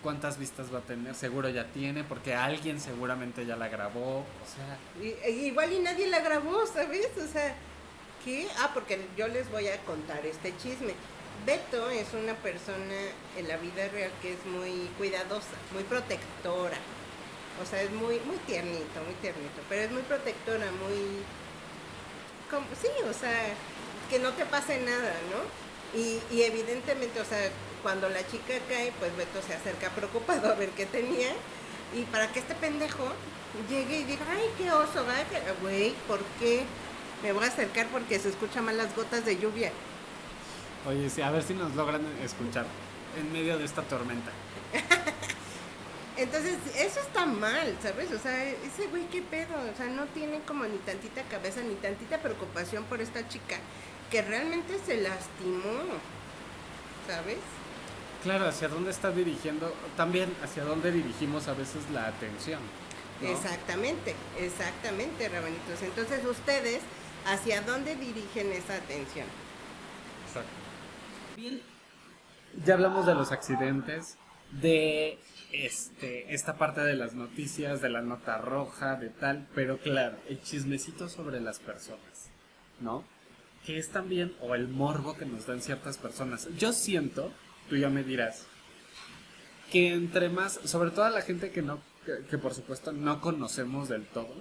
¿Cuántas 0.02 0.36
vistas 0.36 0.74
va 0.74 0.80
a 0.80 0.82
tener? 0.82 1.14
Seguro 1.14 1.48
ya 1.48 1.64
tiene 1.68 2.04
porque 2.04 2.34
alguien 2.34 2.78
seguramente 2.78 3.46
ya 3.46 3.56
la 3.56 3.68
grabó, 3.68 4.18
o 4.18 4.24
sea... 4.46 5.30
igual 5.30 5.72
y 5.72 5.78
nadie 5.78 6.08
la 6.08 6.20
grabó, 6.20 6.66
¿sabes? 6.66 7.08
O 7.16 7.26
sea, 7.26 7.54
¿qué? 8.22 8.48
Ah, 8.58 8.72
porque 8.74 9.06
yo 9.16 9.28
les 9.28 9.50
voy 9.50 9.68
a 9.68 9.78
contar 9.84 10.26
este 10.26 10.54
chisme. 10.58 10.92
Beto 11.46 11.90
es 11.90 12.12
una 12.14 12.34
persona 12.34 12.96
en 13.36 13.48
la 13.48 13.56
vida 13.56 13.88
real 13.88 14.10
que 14.22 14.32
es 14.32 14.46
muy 14.46 14.88
cuidadosa, 14.96 15.56
muy 15.72 15.84
protectora 15.84 16.78
o 17.62 17.66
sea, 17.66 17.82
es 17.82 17.90
muy, 17.92 18.18
muy 18.20 18.36
tiernito, 18.46 19.00
muy 19.04 19.14
tiernito, 19.20 19.62
pero 19.68 19.82
es 19.82 19.90
muy 19.90 20.02
protectora, 20.02 20.66
muy... 20.82 21.22
Como, 22.50 22.66
sí, 22.80 22.88
o 23.08 23.12
sea, 23.12 23.54
que 24.10 24.18
no 24.18 24.32
te 24.32 24.44
pase 24.44 24.80
nada, 24.80 25.14
¿no? 25.30 25.98
Y, 25.98 26.20
y 26.32 26.42
evidentemente, 26.42 27.20
o 27.20 27.24
sea, 27.24 27.38
cuando 27.82 28.08
la 28.08 28.26
chica 28.26 28.54
cae, 28.68 28.92
pues 28.98 29.16
Beto 29.16 29.40
se 29.46 29.54
acerca 29.54 29.90
preocupado 29.90 30.50
a 30.50 30.54
ver 30.54 30.70
qué 30.70 30.86
tenía. 30.86 31.30
Y 31.94 32.02
para 32.04 32.32
que 32.32 32.40
este 32.40 32.54
pendejo 32.56 33.12
llegue 33.70 33.98
y 33.98 34.04
diga, 34.04 34.24
ay, 34.30 34.50
qué 34.58 34.72
oso, 34.72 35.04
güey, 35.62 35.94
¿por 36.08 36.20
qué? 36.40 36.64
Me 37.22 37.32
voy 37.32 37.44
a 37.44 37.48
acercar 37.48 37.86
porque 37.86 38.18
se 38.18 38.30
escuchan 38.30 38.64
mal 38.64 38.76
las 38.76 38.94
gotas 38.96 39.24
de 39.24 39.38
lluvia. 39.38 39.70
Oye, 40.86 41.08
sí, 41.08 41.22
a 41.22 41.30
ver 41.30 41.42
si 41.42 41.54
nos 41.54 41.74
logran 41.74 42.02
escuchar 42.22 42.66
en 43.18 43.32
medio 43.32 43.56
de 43.58 43.64
esta 43.64 43.82
tormenta. 43.82 44.30
Entonces, 46.16 46.58
eso 46.76 47.00
está 47.00 47.26
mal, 47.26 47.76
¿sabes? 47.82 48.12
O 48.12 48.18
sea, 48.18 48.44
ese 48.44 48.86
güey, 48.88 49.04
¿qué 49.08 49.22
pedo? 49.22 49.54
O 49.72 49.76
sea, 49.76 49.86
no 49.86 50.04
tiene 50.06 50.40
como 50.46 50.64
ni 50.64 50.76
tantita 50.78 51.22
cabeza, 51.22 51.60
ni 51.62 51.74
tantita 51.76 52.18
preocupación 52.18 52.84
por 52.84 53.00
esta 53.00 53.26
chica, 53.28 53.56
que 54.10 54.22
realmente 54.22 54.78
se 54.84 55.00
lastimó, 55.00 55.80
¿sabes? 57.08 57.38
Claro, 58.22 58.46
hacia 58.46 58.68
dónde 58.68 58.90
está 58.90 59.10
dirigiendo, 59.10 59.74
también 59.96 60.32
hacia 60.42 60.64
dónde 60.64 60.92
dirigimos 60.92 61.48
a 61.48 61.54
veces 61.54 61.82
la 61.92 62.06
atención. 62.08 62.60
Exactamente, 63.22 64.14
exactamente, 64.38 65.28
Rabanitos. 65.28 65.82
Entonces, 65.82 66.24
ustedes, 66.26 66.80
¿hacia 67.26 67.62
dónde 67.62 67.96
dirigen 67.96 68.52
esa 68.52 68.74
atención? 68.74 69.26
Bien. 71.36 71.60
Ya 72.64 72.74
hablamos 72.74 73.06
de 73.06 73.14
los 73.14 73.32
accidentes, 73.32 74.16
de 74.52 75.18
este, 75.52 76.32
esta 76.32 76.56
parte 76.56 76.80
de 76.82 76.94
las 76.94 77.14
noticias, 77.14 77.80
de 77.80 77.90
la 77.90 78.02
nota 78.02 78.38
roja, 78.38 78.96
de 78.96 79.08
tal, 79.08 79.48
pero 79.54 79.78
claro, 79.78 80.16
el 80.28 80.40
chismecito 80.42 81.08
sobre 81.08 81.40
las 81.40 81.58
personas, 81.58 82.30
¿no? 82.80 83.04
Que 83.66 83.78
es 83.78 83.90
también, 83.90 84.34
o 84.40 84.54
el 84.54 84.68
morbo 84.68 85.16
que 85.16 85.26
nos 85.26 85.46
dan 85.46 85.62
ciertas 85.62 85.98
personas. 85.98 86.48
Yo 86.56 86.72
siento, 86.72 87.32
tú 87.68 87.76
ya 87.76 87.88
me 87.88 88.04
dirás, 88.04 88.46
que 89.72 89.92
entre 89.92 90.28
más, 90.28 90.60
sobre 90.64 90.90
todo 90.90 91.06
a 91.06 91.10
la 91.10 91.22
gente 91.22 91.50
que 91.50 91.62
no, 91.62 91.80
que, 92.30 92.38
por 92.38 92.54
supuesto 92.54 92.92
no 92.92 93.20
conocemos 93.20 93.88
del 93.88 94.06
todo, 94.06 94.34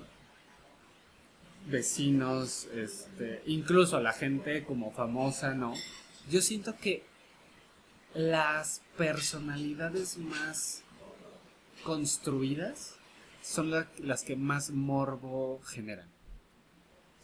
vecinos, 1.66 2.68
este, 2.76 3.42
incluso 3.48 4.00
la 4.02 4.12
gente 4.12 4.64
como 4.66 4.92
famosa, 4.92 5.56
¿no? 5.56 5.74
Yo 6.30 6.42
siento 6.42 6.76
que 6.78 7.04
las 8.14 8.82
personalidades 8.98 10.18
más 10.18 10.84
construidas 11.84 12.96
son 13.42 13.72
las 13.72 14.24
que 14.24 14.36
más 14.36 14.72
morbo 14.72 15.62
generan. 15.66 16.08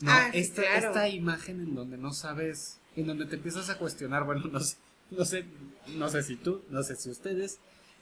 No, 0.02 0.12
ah, 0.12 0.30
esta, 0.34 0.64
esta 0.78 1.10
imagen 1.10 1.62
en 1.62 1.76
donde 1.76 1.98
no 1.98 2.14
sabes, 2.14 2.80
en 2.96 3.08
donde 3.08 3.26
te 3.26 3.36
empiezas 3.36 3.70
a 3.70 3.78
cuestionar, 3.78 4.24
bueno, 4.24 4.46
no 4.52 4.60
sé, 4.60 4.78
no 5.12 5.26
sé, 5.26 5.46
no 5.88 6.10
sé 6.10 6.24
si 6.24 6.36
tú, 6.36 6.64
no 6.70 6.84
sé 6.84 6.96
si 6.96 7.10
ustedes, 7.10 7.60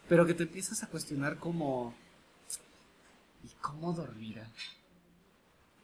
pero 0.07 0.25
que 0.25 0.33
te 0.33 0.43
empiezas 0.43 0.83
a 0.83 0.87
cuestionar 0.87 1.37
como, 1.37 1.95
¿y 3.43 3.49
cómo 3.61 3.93
dormirá? 3.93 4.47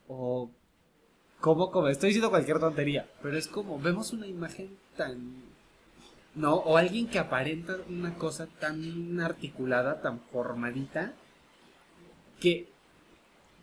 O, 0.08 0.52
¿cómo 1.40 1.72
comer? 1.72 1.92
Estoy 1.94 2.10
diciendo 2.10 2.30
cualquier 2.30 2.60
tontería, 2.60 3.10
pero 3.22 3.38
es 3.38 3.48
como, 3.48 3.80
vemos 3.80 4.14
una 4.14 4.28
imagen 4.28 4.78
tan, 4.96 5.36
¿no? 6.36 6.56
O 6.56 6.78
alguien 6.78 7.08
que 7.08 7.20
aparenta 7.20 7.78
una 7.90 8.16
cosa 8.16 8.48
tan 8.60 9.20
articulada, 9.20 10.02
tan 10.02 10.20
formadita, 10.32 11.14
que 12.40 12.74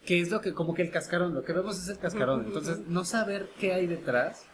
que 0.05 0.21
es 0.21 0.31
lo 0.31 0.41
que, 0.41 0.55
como 0.55 0.75
que 0.75 0.83
el 0.83 0.91
cascarón, 0.91 1.35
lo 1.35 1.45
que 1.45 1.53
vemos 1.53 1.79
es 1.79 1.89
el 1.89 1.99
cascarón. 1.99 2.47
Entonces, 2.47 2.79
no 2.87 3.05
saber 3.05 3.51
qué 3.59 3.75
hay 3.75 3.87
detrás, 3.87 4.45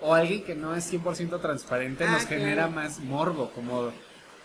o 0.00 0.14
alguien 0.14 0.44
que 0.44 0.54
no 0.54 0.74
es 0.74 0.92
100% 0.92 1.40
transparente, 1.40 2.06
nos 2.06 2.24
ah, 2.24 2.26
genera 2.26 2.68
más 2.68 3.00
morbo, 3.00 3.50
como, 3.50 3.92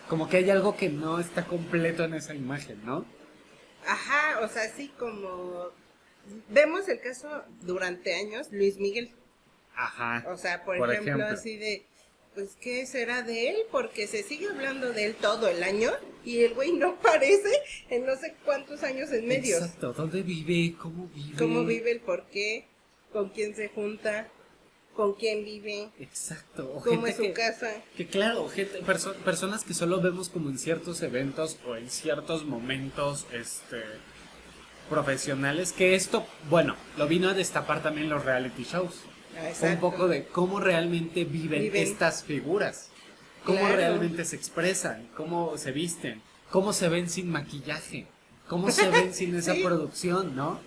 como 0.08 0.28
que 0.28 0.38
hay 0.38 0.50
algo 0.50 0.76
que 0.76 0.88
no 0.88 1.20
está 1.20 1.44
completo 1.44 2.04
en 2.04 2.14
esa 2.14 2.34
imagen, 2.34 2.84
¿no? 2.84 3.04
Ajá, 3.86 4.40
o 4.42 4.48
sea, 4.48 4.68
sí, 4.68 4.92
como 4.98 5.70
vemos 6.50 6.88
el 6.88 7.00
caso 7.00 7.28
durante 7.62 8.14
años, 8.14 8.48
Luis 8.52 8.78
Miguel. 8.78 9.10
Ajá. 9.78 10.24
O 10.28 10.36
sea, 10.36 10.64
por, 10.64 10.92
ejemplo, 10.92 11.24
así 11.24 11.56
de, 11.56 11.84
pues, 12.34 12.56
¿qué 12.60 12.84
será 12.84 13.22
de 13.22 13.50
él? 13.50 13.56
Porque 13.70 14.08
se 14.08 14.24
sigue 14.24 14.48
hablando 14.48 14.92
de 14.92 15.04
él 15.04 15.14
todo 15.14 15.48
el 15.48 15.62
año 15.62 15.92
y 16.24 16.40
el 16.40 16.54
güey 16.54 16.72
no 16.72 16.88
aparece 17.00 17.52
en 17.88 18.04
no 18.04 18.16
sé 18.16 18.34
cuántos 18.44 18.82
años 18.82 19.12
en 19.12 19.28
medio. 19.28 19.56
Exacto, 19.56 19.92
¿dónde 19.92 20.22
vive? 20.22 20.76
¿Cómo 20.76 21.08
vive? 21.14 21.38
¿Cómo 21.38 21.64
vive? 21.64 21.92
¿El 21.92 22.00
por 22.00 22.24
qué? 22.24 22.64
¿Con 23.12 23.28
quién 23.28 23.54
se 23.54 23.68
junta? 23.68 24.26
¿Con 24.94 25.14
quién 25.14 25.44
vive? 25.44 25.90
Exacto. 26.00 26.80
¿Cómo 26.84 27.06
es 27.06 27.14
su 27.14 27.32
casa? 27.32 27.72
Que 27.96 28.08
claro, 28.08 28.48
gente, 28.48 28.82
personas 28.82 29.62
que 29.62 29.74
solo 29.74 30.00
vemos 30.00 30.28
como 30.28 30.50
en 30.50 30.58
ciertos 30.58 31.02
eventos 31.02 31.56
o 31.68 31.76
en 31.76 31.88
ciertos 31.88 32.44
momentos, 32.44 33.28
este 33.32 33.84
profesionales, 34.90 35.72
que 35.72 35.94
esto, 35.94 36.26
bueno, 36.48 36.74
lo 36.96 37.06
vino 37.06 37.28
a 37.28 37.34
destapar 37.34 37.80
también 37.82 38.08
los 38.08 38.24
reality 38.24 38.64
shows 38.64 39.04
un 39.62 39.80
poco 39.80 40.08
de 40.08 40.26
cómo 40.26 40.60
realmente 40.60 41.24
viven, 41.24 41.70
estas 41.74 42.22
figuras, 42.24 42.90
cómo 43.44 43.68
realmente 43.68 44.24
se 44.24 44.36
expresan, 44.36 45.08
cómo 45.16 45.56
se 45.56 45.72
visten, 45.72 46.22
cómo 46.50 46.72
se 46.72 46.88
ven 46.88 47.08
sin 47.08 47.30
maquillaje, 47.30 48.06
cómo 48.48 48.70
se 48.70 48.88
ven 48.88 49.14
sin 49.14 49.34
esa 49.36 49.54
producción, 49.54 50.34
¿no? 50.36 50.60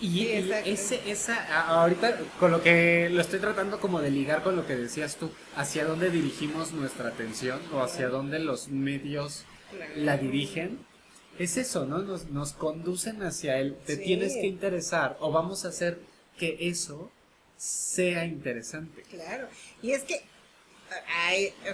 Y 0.00 0.26
ese, 0.26 1.10
esa, 1.10 1.66
ahorita 1.66 2.18
con 2.38 2.52
lo 2.52 2.62
que 2.62 3.08
lo 3.10 3.20
estoy 3.20 3.40
tratando 3.40 3.80
como 3.80 4.00
de 4.00 4.12
ligar 4.12 4.44
con 4.44 4.54
lo 4.54 4.64
que 4.64 4.76
decías 4.76 5.16
tú, 5.16 5.30
hacia 5.56 5.84
dónde 5.84 6.10
dirigimos 6.10 6.72
nuestra 6.72 7.08
atención 7.08 7.60
o 7.74 7.80
hacia 7.80 8.08
dónde 8.08 8.38
los 8.38 8.68
medios 8.68 9.44
la 9.96 10.16
dirigen, 10.16 10.78
es 11.38 11.56
eso, 11.56 11.84
¿no? 11.84 11.98
Nos, 11.98 12.30
nos 12.30 12.52
conducen 12.52 13.22
hacia 13.22 13.58
él, 13.58 13.76
te 13.86 13.96
tienes 13.96 14.34
que 14.34 14.46
interesar 14.46 15.16
o 15.20 15.32
vamos 15.32 15.64
a 15.64 15.68
hacer 15.68 15.98
que 16.38 16.56
eso 16.60 17.10
sea 17.58 18.24
interesante. 18.24 19.02
Claro, 19.02 19.48
y 19.82 19.92
es 19.92 20.04
que, 20.04 20.22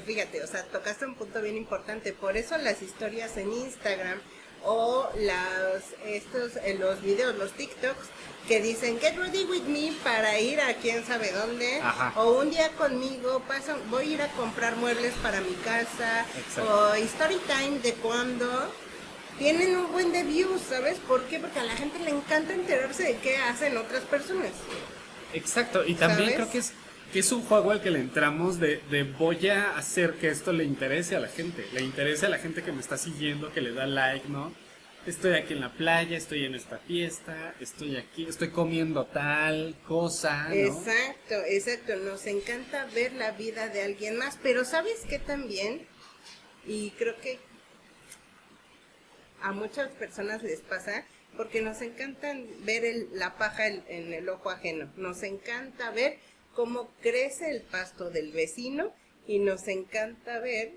fíjate, 0.04 0.42
o 0.42 0.46
sea, 0.46 0.64
tocaste 0.64 1.06
un 1.06 1.14
punto 1.14 1.40
bien 1.40 1.56
importante, 1.56 2.12
por 2.12 2.36
eso 2.36 2.58
las 2.58 2.82
historias 2.82 3.36
en 3.36 3.52
Instagram 3.52 4.18
o 4.64 5.08
las, 5.18 5.84
estos, 6.06 6.56
en 6.64 6.80
los 6.80 7.02
videos, 7.02 7.36
los 7.36 7.52
TikToks, 7.52 8.08
que 8.48 8.60
dicen 8.60 8.98
get 8.98 9.16
ready 9.16 9.44
with 9.44 9.62
me 9.62 9.92
para 10.02 10.38
ir 10.38 10.60
a 10.60 10.74
quién 10.74 11.04
sabe 11.04 11.32
dónde 11.32 11.80
o 12.16 12.40
un 12.40 12.50
día 12.50 12.68
conmigo 12.72 13.40
paso, 13.48 13.78
voy 13.88 14.04
a 14.04 14.14
ir 14.14 14.22
a 14.22 14.28
comprar 14.32 14.76
muebles 14.76 15.14
para 15.22 15.40
mi 15.40 15.54
casa 15.56 16.26
o 16.60 16.94
story 16.94 17.38
time 17.46 17.78
de 17.78 17.94
cuando 17.94 18.70
tienen 19.38 19.76
un 19.76 19.90
buen 19.92 20.12
de 20.12 20.22
views, 20.22 20.60
¿sabes? 20.68 20.98
¿Por 20.98 21.24
qué? 21.24 21.38
Porque 21.40 21.58
a 21.58 21.64
la 21.64 21.74
gente 21.74 21.98
le 21.98 22.10
encanta 22.10 22.52
enterarse 22.52 23.02
de 23.02 23.16
qué 23.16 23.36
hacen 23.38 23.76
otras 23.76 24.02
personas. 24.04 24.52
Exacto, 25.34 25.84
y 25.86 25.94
también 25.94 26.32
creo 26.34 26.50
que 26.50 26.58
es, 26.58 26.72
que 27.12 27.18
es 27.18 27.32
un 27.32 27.42
juego 27.42 27.70
al 27.70 27.82
que 27.82 27.90
le 27.90 28.00
entramos 28.00 28.58
de, 28.58 28.80
de 28.90 29.02
voy 29.02 29.48
a 29.48 29.76
hacer 29.76 30.14
que 30.14 30.28
esto 30.28 30.52
le 30.52 30.64
interese 30.64 31.16
a 31.16 31.20
la 31.20 31.28
gente, 31.28 31.66
le 31.72 31.82
interese 31.82 32.26
a 32.26 32.28
la 32.28 32.38
gente 32.38 32.62
que 32.62 32.72
me 32.72 32.80
está 32.80 32.96
siguiendo, 32.96 33.52
que 33.52 33.60
le 33.60 33.72
da 33.72 33.86
like, 33.86 34.28
¿no? 34.28 34.52
Estoy 35.06 35.34
aquí 35.34 35.52
en 35.52 35.60
la 35.60 35.70
playa, 35.70 36.16
estoy 36.16 36.46
en 36.46 36.54
esta 36.54 36.78
fiesta, 36.78 37.54
estoy 37.60 37.96
aquí, 37.96 38.24
estoy 38.26 38.48
comiendo 38.48 39.04
tal 39.04 39.76
cosa. 39.86 40.48
¿no? 40.48 40.54
Exacto, 40.54 41.34
exacto. 41.46 41.96
Nos 41.96 42.24
encanta 42.26 42.86
ver 42.94 43.12
la 43.12 43.32
vida 43.32 43.68
de 43.68 43.82
alguien 43.82 44.16
más, 44.16 44.38
pero 44.42 44.64
¿sabes 44.64 45.02
qué 45.06 45.18
también? 45.18 45.86
Y 46.66 46.90
creo 46.92 47.20
que 47.20 47.38
a 49.42 49.52
muchas 49.52 49.90
personas 49.90 50.42
les 50.42 50.60
pasa 50.62 51.04
porque 51.36 51.62
nos 51.62 51.80
encanta 51.82 52.34
ver 52.64 53.08
la 53.12 53.36
paja 53.36 53.66
en, 53.68 54.12
el 54.12 54.28
ojo 54.28 54.50
ajeno, 54.50 54.92
nos 54.96 55.22
encanta 55.22 55.90
ver 55.90 56.18
cómo 56.54 56.90
crece 57.00 57.50
el 57.50 57.62
pasto 57.62 58.10
del 58.10 58.32
vecino 58.32 58.92
y 59.26 59.38
nos 59.38 59.68
encanta 59.68 60.38
ver, 60.38 60.72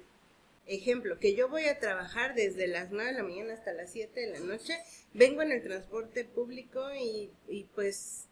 ejemplo, 0.65 1.19
que 1.19 1.35
yo 1.35 1.49
voy 1.49 1.65
a 1.65 1.79
trabajar 1.79 2.33
desde 2.33 2.67
las 2.67 2.91
9 2.91 3.11
de 3.11 3.17
la 3.17 3.23
mañana 3.23 3.53
hasta 3.53 3.73
las 3.73 3.91
7 3.91 4.19
de 4.19 4.31
la 4.31 4.39
noche, 4.39 4.77
vengo 5.13 5.41
en 5.41 5.51
el 5.51 5.63
transporte 5.63 6.25
público 6.25 6.93
y, 6.93 7.31
y 7.47 7.65
pues 7.75 8.27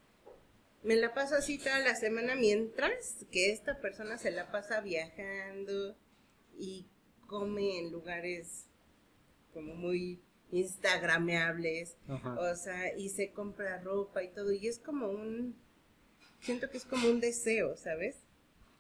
me 0.83 0.95
la 0.95 1.13
paso 1.13 1.35
así 1.35 1.57
toda 1.57 1.79
la 1.79 1.95
semana 1.95 2.35
mientras 2.35 3.25
que 3.31 3.51
esta 3.51 3.79
persona 3.79 4.17
se 4.17 4.31
la 4.31 4.51
pasa 4.51 4.81
viajando 4.81 5.95
y 6.57 6.85
come 7.27 7.79
en 7.79 7.91
lugares 7.91 8.65
como 9.51 9.73
muy 9.73 10.21
instagrameables, 10.51 11.97
o 12.08 12.55
sea, 12.55 12.95
y 12.97 13.10
se 13.10 13.31
compra 13.31 13.81
ropa 13.81 14.23
y 14.23 14.29
todo, 14.29 14.51
y 14.51 14.67
es 14.67 14.79
como 14.79 15.10
un, 15.10 15.55
siento 16.41 16.69
que 16.69 16.77
es 16.77 16.86
como 16.86 17.10
un 17.10 17.19
deseo, 17.19 17.75
¿sabes? 17.75 18.17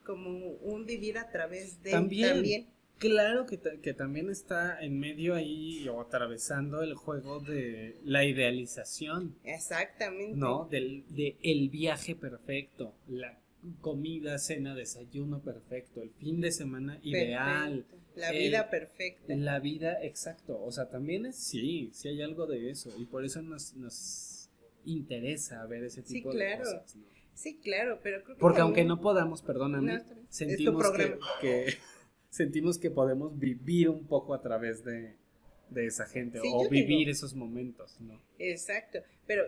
Como 0.05 0.29
un 0.29 0.85
vivir 0.85 1.17
a 1.17 1.29
través 1.29 1.81
de 1.83 1.91
también. 1.91 2.67
Claro 2.97 3.45
que, 3.45 3.59
que, 3.81 3.93
también 3.93 4.29
está 4.29 4.81
en 4.81 4.97
medio 4.99 5.35
ahí 5.35 5.85
o 5.89 5.99
atravesando 5.99 6.81
el 6.81 6.93
juego 6.95 7.41
de 7.41 7.99
la 8.05 8.23
idealización. 8.23 9.35
Exactamente. 9.43 10.37
¿No? 10.37 10.65
Del 10.71 11.03
de 11.09 11.35
el 11.43 11.69
viaje 11.69 12.15
perfecto, 12.15 12.95
la 13.09 13.37
comida, 13.81 14.37
cena, 14.37 14.75
desayuno 14.75 15.41
perfecto, 15.41 16.01
el 16.01 16.11
fin 16.11 16.41
de 16.41 16.51
semana 16.51 16.99
ideal. 17.03 17.85
La 18.15 18.31
vida 18.31 18.69
perfecta. 18.69 19.35
La 19.35 19.59
vida, 19.59 20.01
exacto. 20.01 20.61
O 20.61 20.71
sea, 20.71 20.89
también 20.89 21.25
es, 21.25 21.35
sí, 21.35 21.89
sí 21.93 22.07
hay 22.07 22.21
algo 22.21 22.47
de 22.47 22.69
eso. 22.69 22.89
Y 22.97 23.05
por 23.05 23.25
eso 23.25 23.41
nos, 23.41 23.75
nos 23.75 24.49
interesa 24.85 25.65
ver 25.65 25.83
ese 25.83 26.01
tipo 26.01 26.33
de 26.33 26.57
cosas. 26.57 26.97
Sí, 27.33 27.59
claro, 27.61 27.99
pero 28.01 28.23
creo 28.23 28.35
que 28.37 28.39
Porque 28.39 28.61
aunque 28.61 28.85
no 28.85 29.01
podamos, 29.01 29.41
perdóname, 29.41 30.01
sentimos 30.29 30.89
que, 31.41 31.75
sentimos 32.29 32.77
que 32.77 32.89
podemos 32.89 33.37
vivir 33.37 33.89
un 33.89 34.07
poco 34.07 34.33
a 34.33 34.41
través 34.41 34.85
de, 34.85 35.17
esa 35.75 36.05
gente 36.05 36.39
o 36.41 36.69
vivir 36.69 37.09
esos 37.09 37.35
momentos, 37.35 37.99
¿no? 37.99 38.21
Exacto, 38.39 38.99
pero 39.27 39.43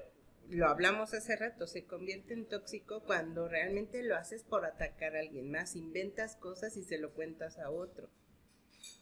lo 0.50 0.68
hablamos 0.68 1.14
hace 1.14 1.36
rato, 1.36 1.68
se 1.68 1.86
convierte 1.86 2.34
en 2.34 2.48
tóxico 2.48 3.04
cuando 3.04 3.48
realmente 3.48 4.04
lo 4.04 4.16
haces 4.16 4.44
por 4.44 4.66
atacar 4.66 5.16
a 5.16 5.20
alguien 5.20 5.52
más, 5.52 5.76
inventas 5.76 6.36
cosas 6.36 6.78
y 6.78 6.84
se 6.84 6.98
lo 6.98 7.14
cuentas 7.14 7.58
a 7.60 7.70
otro. 7.70 8.10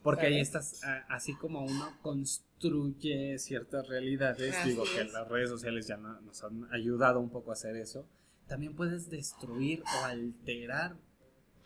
Porque 0.01 0.27
ahí 0.27 0.39
estás, 0.39 0.81
así 1.09 1.35
como 1.35 1.63
uno 1.63 1.97
construye 2.01 3.37
ciertas 3.39 3.87
realidades, 3.87 4.55
digo 4.65 4.83
que 4.83 5.03
las 5.05 5.27
redes 5.27 5.49
sociales 5.49 5.87
ya 5.87 5.97
nos 5.97 6.43
han 6.43 6.71
ayudado 6.71 7.19
un 7.19 7.29
poco 7.29 7.51
a 7.51 7.53
hacer 7.53 7.75
eso, 7.75 8.07
también 8.47 8.75
puedes 8.75 9.09
destruir 9.09 9.81
o 9.81 10.05
alterar, 10.05 10.95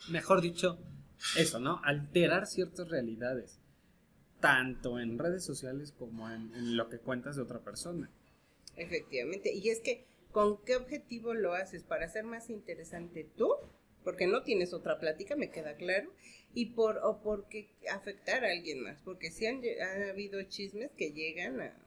mejor 0.09 0.41
dicho, 0.41 0.79
eso, 1.37 1.59
¿no? 1.59 1.81
Alterar 1.83 2.47
ciertas 2.47 2.89
realidades, 2.89 3.59
tanto 4.39 4.99
en 4.99 5.19
redes 5.19 5.43
sociales 5.43 5.91
como 5.91 6.29
en 6.29 6.77
lo 6.77 6.89
que 6.89 6.99
cuentas 6.99 7.35
de 7.35 7.43
otra 7.43 7.59
persona. 7.59 8.09
Efectivamente. 8.79 9.53
Y 9.53 9.69
es 9.69 9.81
que, 9.81 10.05
¿con 10.31 10.63
qué 10.63 10.75
objetivo 10.75 11.33
lo 11.33 11.53
haces? 11.53 11.83
¿Para 11.83 12.07
ser 12.07 12.23
más 12.23 12.49
interesante 12.49 13.29
tú? 13.35 13.53
Porque 14.03 14.25
no 14.25 14.43
tienes 14.43 14.73
otra 14.73 14.99
plática, 14.99 15.35
me 15.35 15.51
queda 15.51 15.75
claro. 15.75 16.11
Y 16.53 16.67
por, 16.67 16.97
o 17.03 17.21
porque 17.21 17.75
afectar 17.91 18.43
a 18.45 18.51
alguien 18.51 18.81
más. 18.81 19.01
Porque 19.01 19.29
sí 19.31 19.45
han, 19.45 19.61
ha 19.81 20.09
habido 20.09 20.41
chismes 20.43 20.91
que 20.93 21.11
llegan 21.11 21.59
a 21.61 21.77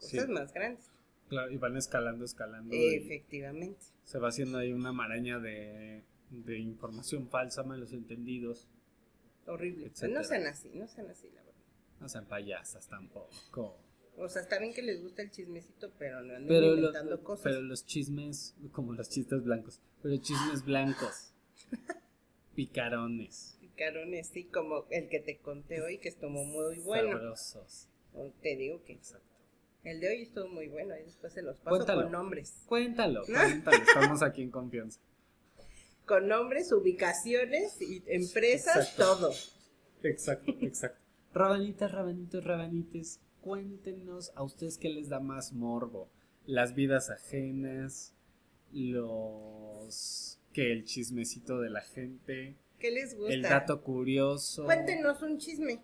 cosas 0.00 0.28
más 0.28 0.52
grandes. 0.52 0.90
Claro, 1.28 1.50
y 1.50 1.56
van 1.58 1.76
escalando, 1.76 2.24
escalando. 2.24 2.74
Efectivamente. 2.74 3.86
Se 4.04 4.18
va 4.18 4.28
haciendo 4.28 4.58
ahí 4.58 4.72
una 4.72 4.92
maraña 4.92 5.38
de, 5.38 6.04
de 6.30 6.58
información 6.58 7.28
falsa, 7.28 7.62
malos 7.62 7.92
entendidos. 7.92 8.68
Horrible. 9.46 9.90
No 10.08 10.24
sean 10.24 10.46
así, 10.46 10.70
no 10.74 10.88
sean 10.88 11.10
así, 11.10 11.28
la 11.30 11.42
verdad. 11.42 11.60
No 12.00 12.08
sean 12.08 12.26
payasas 12.26 12.88
tampoco. 12.88 13.78
O 14.16 14.28
sea, 14.28 14.42
está 14.42 14.58
bien 14.58 14.72
que 14.72 14.82
les 14.82 15.02
gusta 15.02 15.22
el 15.22 15.30
chismecito, 15.30 15.90
pero 15.98 16.22
no 16.22 16.36
andan 16.36 16.62
inventando 16.62 17.22
cosas. 17.22 17.44
Pero 17.44 17.62
los 17.62 17.84
chismes, 17.84 18.54
como 18.72 18.92
los 18.92 19.08
chistes 19.08 19.42
blancos, 19.42 19.80
pero 20.02 20.16
chismes 20.18 20.64
blancos. 20.64 21.32
Picarones. 22.54 23.58
Picarones, 23.60 24.28
sí, 24.28 24.44
como 24.44 24.86
el 24.90 25.08
que 25.08 25.18
te 25.18 25.38
conté 25.38 25.82
hoy, 25.82 25.98
que 25.98 26.08
estuvo 26.08 26.30
muy 26.30 26.78
bueno. 26.78 27.12
Sabrosos. 27.12 27.88
Te 28.40 28.56
digo 28.56 28.84
que. 28.84 28.92
Exacto. 28.92 29.34
El 29.82 30.00
de 30.00 30.08
hoy 30.08 30.22
estuvo 30.22 30.48
muy 30.48 30.68
bueno, 30.68 30.96
y 30.96 31.02
después 31.02 31.32
se 31.32 31.42
los 31.42 31.58
paso 31.58 31.84
con 31.84 32.10
nombres. 32.10 32.54
Cuéntalo, 32.66 33.22
cuéntalo, 33.26 33.76
estamos 33.76 34.22
aquí 34.22 34.42
en 34.42 34.50
confianza. 34.50 34.98
Con 36.06 36.28
nombres, 36.28 36.72
ubicaciones, 36.72 37.80
y 37.82 38.02
empresas, 38.06 38.96
todo. 38.96 39.32
Exacto, 40.02 40.54
exacto. 40.60 41.00
Rabanitas, 41.34 41.92
rabanitos, 41.92 42.44
rabanites, 42.44 43.20
cuéntenos 43.44 44.32
a 44.34 44.42
ustedes 44.42 44.78
qué 44.78 44.88
les 44.88 45.10
da 45.10 45.20
más 45.20 45.52
morbo. 45.52 46.08
Las 46.46 46.74
vidas 46.74 47.10
ajenas, 47.10 48.14
los 48.72 50.40
que 50.54 50.72
el 50.72 50.84
chismecito 50.84 51.60
de 51.60 51.68
la 51.68 51.82
gente. 51.82 52.56
¿Qué 52.78 52.90
les 52.90 53.14
gusta? 53.14 53.34
El 53.34 53.42
dato 53.42 53.82
curioso. 53.82 54.64
Cuéntenos 54.64 55.20
un 55.20 55.36
chisme. 55.36 55.82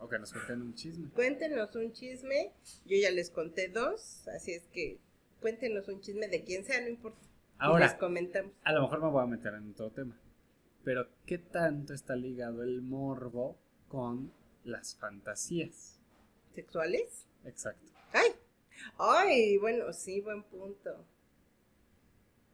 O 0.00 0.08
que 0.08 0.18
nos 0.18 0.32
cuenten 0.32 0.62
un 0.62 0.74
chisme. 0.74 1.08
Cuéntenos 1.10 1.74
un 1.76 1.92
chisme. 1.92 2.52
Yo 2.84 2.96
ya 2.96 3.12
les 3.12 3.30
conté 3.30 3.68
dos, 3.68 4.26
así 4.26 4.52
es 4.52 4.66
que 4.72 4.98
cuéntenos 5.40 5.86
un 5.86 6.00
chisme 6.00 6.26
de 6.26 6.42
quien 6.42 6.64
sea, 6.64 6.80
no 6.80 6.88
importa. 6.88 7.20
Ahora, 7.58 7.86
les 7.86 7.94
comentamos. 7.94 8.52
a 8.64 8.72
lo 8.72 8.82
mejor 8.82 9.00
me 9.00 9.08
voy 9.08 9.22
a 9.22 9.26
meter 9.26 9.54
en 9.54 9.70
otro 9.70 9.90
tema. 9.90 10.18
Pero, 10.82 11.06
¿qué 11.26 11.38
tanto 11.38 11.94
está 11.94 12.16
ligado 12.16 12.64
el 12.64 12.82
morbo 12.82 13.56
con 13.86 14.32
las 14.64 14.96
fantasías? 14.96 16.01
¿Sexuales? 16.54 17.26
Exacto. 17.44 17.92
¡Ay! 18.12 18.30
¡Ay! 18.98 19.58
Bueno, 19.58 19.92
sí, 19.92 20.20
buen 20.20 20.42
punto. 20.44 21.04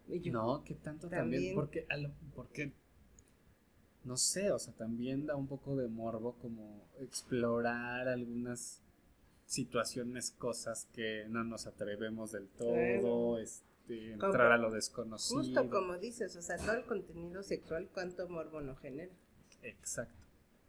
no, 0.09 0.63
¿qué 0.65 0.75
tanto 0.75 1.09
también? 1.09 1.55
porque, 1.55 1.87
porque 2.35 2.73
no 4.05 4.17
sé, 4.17 4.51
o 4.53 4.59
sea, 4.59 4.73
también 4.75 5.27
da 5.27 5.37
un 5.37 5.47
poco 5.47 5.77
de 5.77 5.89
morbo 5.89 6.35
como 6.41 6.89
explorar 6.99 8.09
algunas 8.09 8.83
situaciones, 9.45 10.31
cosas 10.31 10.87
que 10.95 11.27
no 11.29 11.43
nos 11.45 11.67
atrevemos 11.67 12.33
del 12.33 12.49
todo, 12.49 13.39
este, 13.39 14.13
entrar 14.13 14.53
a 14.53 14.59
lo 14.59 14.71
desconocido. 14.71 15.41
Justo 15.41 15.71
como 15.71 15.99
dices, 15.99 16.37
o 16.37 16.43
sea, 16.43 16.57
todo 16.57 16.73
el 16.73 16.85
contenido 16.85 17.43
sexual, 17.43 17.89
¿cuánto 17.93 18.29
morbo 18.29 18.61
no 18.61 18.77
genera? 18.77 19.13
Exacto. 19.63 20.18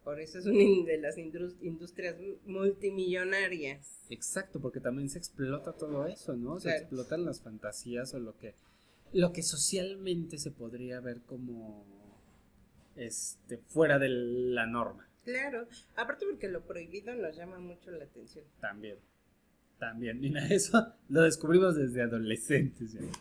Por 0.10 0.20
eso 0.20 0.40
es 0.40 0.48
una 0.48 0.88
de 0.88 0.98
las 0.98 1.20
industrias 1.20 2.16
multimillonarias. 2.44 4.08
Exacto, 4.10 4.60
porque 4.60 4.80
también 4.80 5.08
se 5.08 5.20
explota 5.20 5.74
todo 5.74 6.08
eso, 6.08 6.36
¿no? 6.36 6.60
Se 6.60 6.72
explotan 6.76 7.26
las 7.26 7.42
fantasías 7.42 8.16
o 8.16 8.20
lo 8.20 8.36
que, 8.36 8.56
lo 9.14 9.32
que 9.32 9.44
socialmente 9.44 10.40
se 10.40 10.50
podría 10.50 11.00
ver 11.00 11.22
como 11.22 11.86
este, 12.96 13.60
fuera 13.60 14.00
de 14.00 14.10
la 14.10 14.66
norma. 14.66 15.08
Claro, 15.26 15.68
aparte 15.96 16.26
porque 16.28 16.48
lo 16.48 16.66
prohibido 16.66 17.14
nos 17.14 17.36
llama 17.36 17.60
mucho 17.60 17.92
la 17.92 18.06
atención. 18.06 18.46
También, 18.60 18.98
también. 19.78 20.20
Mira, 20.20 20.44
eso 20.50 20.92
lo 21.08 21.22
descubrimos 21.22 21.76
desde 21.76 22.02
adolescentes. 22.02 22.96
No 22.96 23.12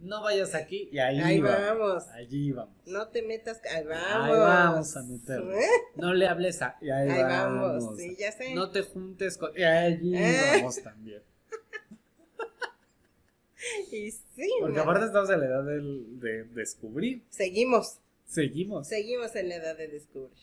vayas 0.00 0.54
aquí 0.54 0.88
y 0.92 0.98
ahí, 0.98 1.40
vamos. 1.40 2.06
Allí 2.08 2.52
vamos. 2.52 2.74
No 2.86 3.08
te 3.08 3.22
metas, 3.22 3.60
ahí 3.70 3.84
vamos. 3.84 4.30
Ahí 4.30 4.38
vamos 4.38 4.96
a 4.96 5.02
meternos. 5.02 5.54
¿Eh? 5.54 5.68
No 5.96 6.14
le 6.14 6.26
hables 6.26 6.62
a, 6.62 6.76
y 6.80 6.90
ahí, 6.90 7.08
vamos. 7.08 7.98
Sí, 7.98 8.16
ya 8.18 8.32
sé. 8.32 8.54
No 8.54 8.70
te 8.70 8.82
juntes 8.82 9.36
con, 9.36 9.56
y 9.56 9.62
allí 9.62 10.16
¿Eh? 10.16 10.52
vamos 10.56 10.82
también. 10.82 11.22
y 13.92 14.10
sí. 14.10 14.50
Porque 14.60 14.80
aparte 14.80 15.06
estamos 15.06 15.30
en 15.30 15.40
la 15.40 15.46
edad 15.46 15.64
de 15.64 16.44
descubrir. 16.44 17.24
Seguimos. 17.30 17.98
Seguimos. 18.26 18.88
Seguimos 18.88 19.34
en 19.36 19.48
la 19.48 19.56
edad 19.56 19.76
de 19.76 19.88
descubrir. 19.88 20.36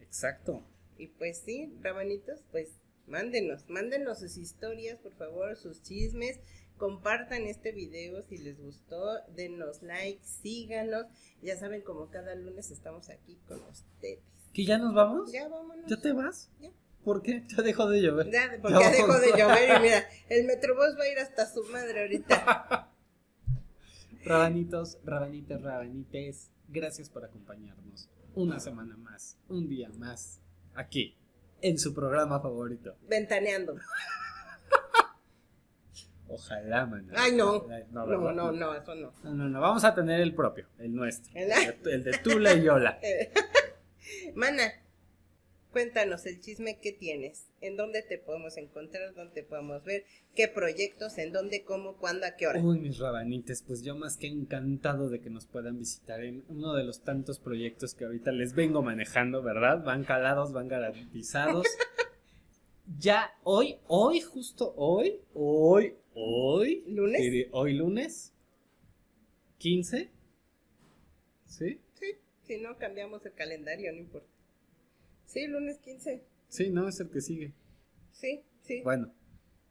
Exacto. 0.00 0.62
Y 0.98 1.06
pues 1.06 1.42
sí, 1.44 1.72
rabanitos, 1.80 2.40
pues 2.50 2.68
mándenos, 3.06 3.64
mándenos 3.68 4.18
sus 4.18 4.36
historias, 4.36 4.98
por 4.98 5.12
favor, 5.12 5.56
sus 5.56 5.82
chismes. 5.82 6.40
Compartan 6.78 7.42
este 7.42 7.72
video 7.72 8.22
si 8.22 8.38
les 8.38 8.58
gustó, 8.60 9.20
denos 9.34 9.82
like, 9.82 10.20
síganos. 10.24 11.06
Ya 11.42 11.56
saben, 11.56 11.82
como 11.82 12.08
cada 12.08 12.34
lunes 12.34 12.70
estamos 12.70 13.10
aquí 13.10 13.38
con 13.46 13.60
ustedes. 13.64 14.20
¿Que 14.54 14.64
ya 14.64 14.78
nos 14.78 14.94
vamos? 14.94 15.30
Ya 15.32 15.48
vámonos. 15.48 15.90
¿Ya 15.90 16.00
te 16.00 16.12
vas? 16.12 16.50
Ya. 16.60 16.70
¿Por 17.04 17.22
qué? 17.22 17.44
Ya 17.48 17.62
dejó 17.62 17.88
de 17.88 18.00
llover. 18.00 18.30
Ya, 18.30 18.58
porque 18.62 18.78
ya, 18.80 18.90
dejó 18.90 19.18
de 19.18 19.32
llover 19.36 19.78
y 19.78 19.80
mira, 19.82 20.08
el 20.28 20.46
Metrobús 20.46 20.96
va 20.98 21.04
a 21.04 21.08
ir 21.08 21.18
hasta 21.18 21.52
su 21.52 21.64
madre 21.64 22.02
ahorita. 22.02 22.92
rabanitos, 24.24 24.98
rabanitos, 25.04 25.62
rabanites 25.62 26.50
Gracias 26.68 27.08
por 27.08 27.24
acompañarnos 27.24 28.10
una 28.34 28.60
semana 28.60 28.96
más, 28.98 29.38
un 29.48 29.68
día 29.68 29.88
más, 29.96 30.40
aquí, 30.74 31.16
en 31.62 31.78
su 31.78 31.94
programa 31.94 32.40
favorito. 32.40 32.94
Ventaneando. 33.08 33.74
Ojalá, 36.28 36.86
man. 36.86 37.10
Ay, 37.16 37.32
no. 37.32 37.66
No, 37.90 38.06
no, 38.06 38.52
no, 38.52 38.74
eso 38.74 38.94
no. 38.94 39.12
No, 39.24 39.34
no, 39.34 39.48
no. 39.48 39.60
Vamos 39.60 39.84
a 39.84 39.94
tener 39.94 40.20
el 40.20 40.34
propio, 40.34 40.66
el 40.78 40.94
nuestro. 40.94 41.32
El, 41.34 41.50
el 41.86 42.04
de 42.04 42.12
Tula 42.18 42.54
y 42.54 42.62
Yola. 42.62 42.98
Mana, 44.34 44.72
Cuéntanos 45.72 46.24
el 46.24 46.40
chisme 46.40 46.78
que 46.80 46.92
tienes, 46.92 47.46
en 47.60 47.76
dónde 47.76 48.02
te 48.02 48.16
podemos 48.16 48.56
encontrar, 48.56 49.14
dónde 49.14 49.34
te 49.34 49.42
podemos 49.42 49.84
ver, 49.84 50.04
qué 50.34 50.48
proyectos, 50.48 51.18
en 51.18 51.30
dónde, 51.30 51.62
cómo, 51.62 51.98
cuándo, 51.98 52.26
a 52.26 52.36
qué 52.36 52.46
hora. 52.46 52.60
Uy, 52.60 52.80
mis 52.80 52.98
rabanites, 52.98 53.62
pues 53.62 53.82
yo 53.82 53.94
más 53.94 54.16
que 54.16 54.28
encantado 54.28 55.10
de 55.10 55.20
que 55.20 55.28
nos 55.28 55.46
puedan 55.46 55.78
visitar 55.78 56.24
en 56.24 56.42
uno 56.48 56.72
de 56.72 56.84
los 56.84 57.02
tantos 57.02 57.38
proyectos 57.38 57.94
que 57.94 58.06
ahorita 58.06 58.32
les 58.32 58.54
vengo 58.54 58.82
manejando, 58.82 59.42
¿verdad? 59.42 59.84
Van 59.84 60.04
calados, 60.04 60.52
van 60.52 60.68
garantizados. 60.68 61.66
ya 62.98 63.30
hoy, 63.44 63.76
hoy, 63.88 64.22
justo 64.22 64.72
hoy, 64.74 65.20
hoy, 65.34 65.96
hoy. 66.18 66.84
¿Lunes? 66.86 67.48
Hoy 67.52 67.74
lunes, 67.74 68.32
15. 69.58 70.10
¿Sí? 71.46 71.80
Sí, 71.94 72.06
si 72.42 72.58
no 72.58 72.76
cambiamos 72.76 73.24
el 73.24 73.32
calendario, 73.32 73.92
no 73.92 73.98
importa. 73.98 74.28
Sí, 75.26 75.46
lunes 75.46 75.78
15. 75.78 76.22
Sí, 76.48 76.70
no, 76.70 76.88
es 76.88 77.00
el 77.00 77.10
que 77.10 77.20
sigue. 77.20 77.52
Sí, 78.12 78.42
sí. 78.62 78.82
Bueno, 78.82 79.12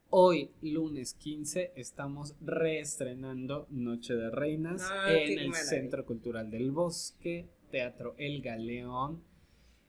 hoy, 0.10 0.52
lunes 0.62 1.14
15, 1.16 1.74
estamos 1.76 2.36
reestrenando 2.42 3.68
Noche 3.70 4.14
de 4.14 4.30
Reinas 4.30 4.82
ah, 4.84 5.12
en 5.12 5.40
el 5.40 5.54
Centro 5.54 6.06
Cultural 6.06 6.50
del 6.50 6.72
Bosque, 6.72 7.48
Teatro 7.72 8.16
El 8.18 8.42
Galeón. 8.42 9.24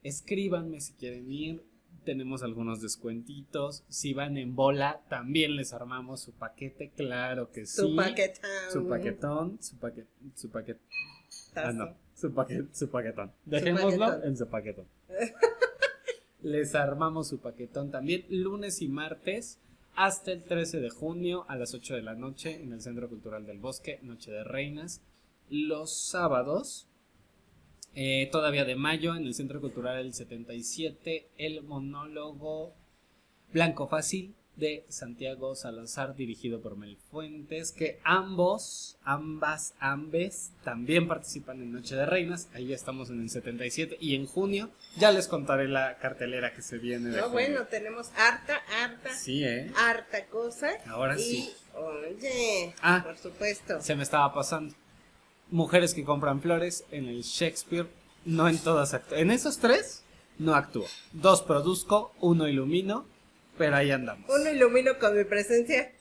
Escríbanme 0.02 0.80
si 0.80 0.94
quieren 0.94 1.30
ir. 1.30 1.62
Tenemos 2.04 2.42
algunos 2.42 2.80
descuentitos. 2.80 3.84
Si 3.88 4.14
van 4.14 4.36
en 4.36 4.54
bola, 4.54 5.02
también 5.08 5.56
les 5.56 5.72
armamos 5.72 6.20
su 6.20 6.32
paquete, 6.32 6.90
claro 6.96 7.50
que 7.50 7.66
sí. 7.66 7.82
Su 7.82 7.96
paquetón. 7.96 8.50
Su 8.72 8.88
paquetón, 8.88 9.58
su 9.62 9.76
paquet, 9.76 10.06
su 10.34 10.50
paquet. 10.50 10.78
Ah, 11.54 11.72
no, 11.72 11.94
su, 12.14 12.32
paquet, 12.32 12.72
su 12.72 12.88
paquetón. 12.88 13.32
Dejémoslo 13.44 14.24
en 14.24 14.36
su 14.36 14.46
paquetón. 14.48 14.86
Les 16.42 16.74
armamos 16.74 17.28
su 17.28 17.40
paquetón 17.40 17.90
también 17.90 18.24
lunes 18.30 18.80
y 18.80 18.88
martes 18.88 19.58
hasta 19.96 20.30
el 20.30 20.44
13 20.44 20.80
de 20.80 20.90
junio 20.90 21.44
a 21.48 21.56
las 21.56 21.74
8 21.74 21.96
de 21.96 22.02
la 22.02 22.14
noche 22.14 22.62
en 22.62 22.72
el 22.72 22.80
Centro 22.80 23.08
Cultural 23.08 23.46
del 23.46 23.58
Bosque, 23.58 23.98
Noche 24.02 24.30
de 24.30 24.44
Reinas. 24.44 25.02
Los 25.50 25.98
sábados, 25.98 26.87
eh, 27.94 28.28
todavía 28.30 28.64
de 28.64 28.76
mayo, 28.76 29.14
en 29.14 29.26
el 29.26 29.34
Centro 29.34 29.60
Cultural 29.60 30.02
del 30.02 30.14
77, 30.14 31.28
el 31.36 31.62
monólogo 31.62 32.74
Blanco 33.52 33.88
Fácil 33.88 34.34
de 34.58 34.84
Santiago 34.88 35.54
Salazar, 35.54 36.16
dirigido 36.16 36.60
por 36.60 36.76
Mel 36.76 36.98
Fuentes, 37.10 37.70
que 37.70 38.00
ambos, 38.02 38.98
ambas, 39.04 39.74
ambes, 39.78 40.50
también 40.64 41.06
participan 41.06 41.62
en 41.62 41.72
Noche 41.72 41.94
de 41.94 42.04
Reinas. 42.04 42.48
Ahí 42.54 42.72
estamos 42.72 43.08
en 43.10 43.20
el 43.22 43.30
77 43.30 43.96
y 44.00 44.16
en 44.16 44.26
junio 44.26 44.70
ya 44.96 45.12
les 45.12 45.28
contaré 45.28 45.68
la 45.68 45.98
cartelera 45.98 46.52
que 46.52 46.62
se 46.62 46.78
viene. 46.78 47.10
De 47.10 47.20
no, 47.20 47.30
bueno, 47.30 47.66
tenemos 47.66 48.10
harta, 48.16 48.60
harta, 48.82 49.14
sí, 49.14 49.44
¿eh? 49.44 49.70
harta 49.76 50.26
cosa. 50.26 50.70
Ahora 50.86 51.16
sí. 51.16 51.48
Oye, 51.74 52.74
ah, 52.82 53.02
por 53.04 53.16
supuesto. 53.16 53.80
Se 53.80 53.94
me 53.94 54.02
estaba 54.02 54.34
pasando. 54.34 54.74
Mujeres 55.50 55.94
que 55.94 56.04
compran 56.04 56.40
flores 56.40 56.84
en 56.90 57.06
el 57.06 57.22
Shakespeare, 57.22 57.88
no 58.24 58.48
en 58.48 58.58
todas 58.58 58.94
actúo. 58.94 59.18
En 59.18 59.30
esos 59.30 59.58
tres 59.58 60.02
no 60.38 60.54
actúo. 60.54 60.86
Dos 61.12 61.42
produzco, 61.42 62.12
uno 62.20 62.48
ilumino 62.48 63.06
pero 63.58 63.76
ahí 63.76 63.90
andamos. 63.90 64.30
Uno 64.30 64.50
ilumino 64.50 64.98
con 64.98 65.16
mi 65.16 65.24
presencia. 65.24 65.92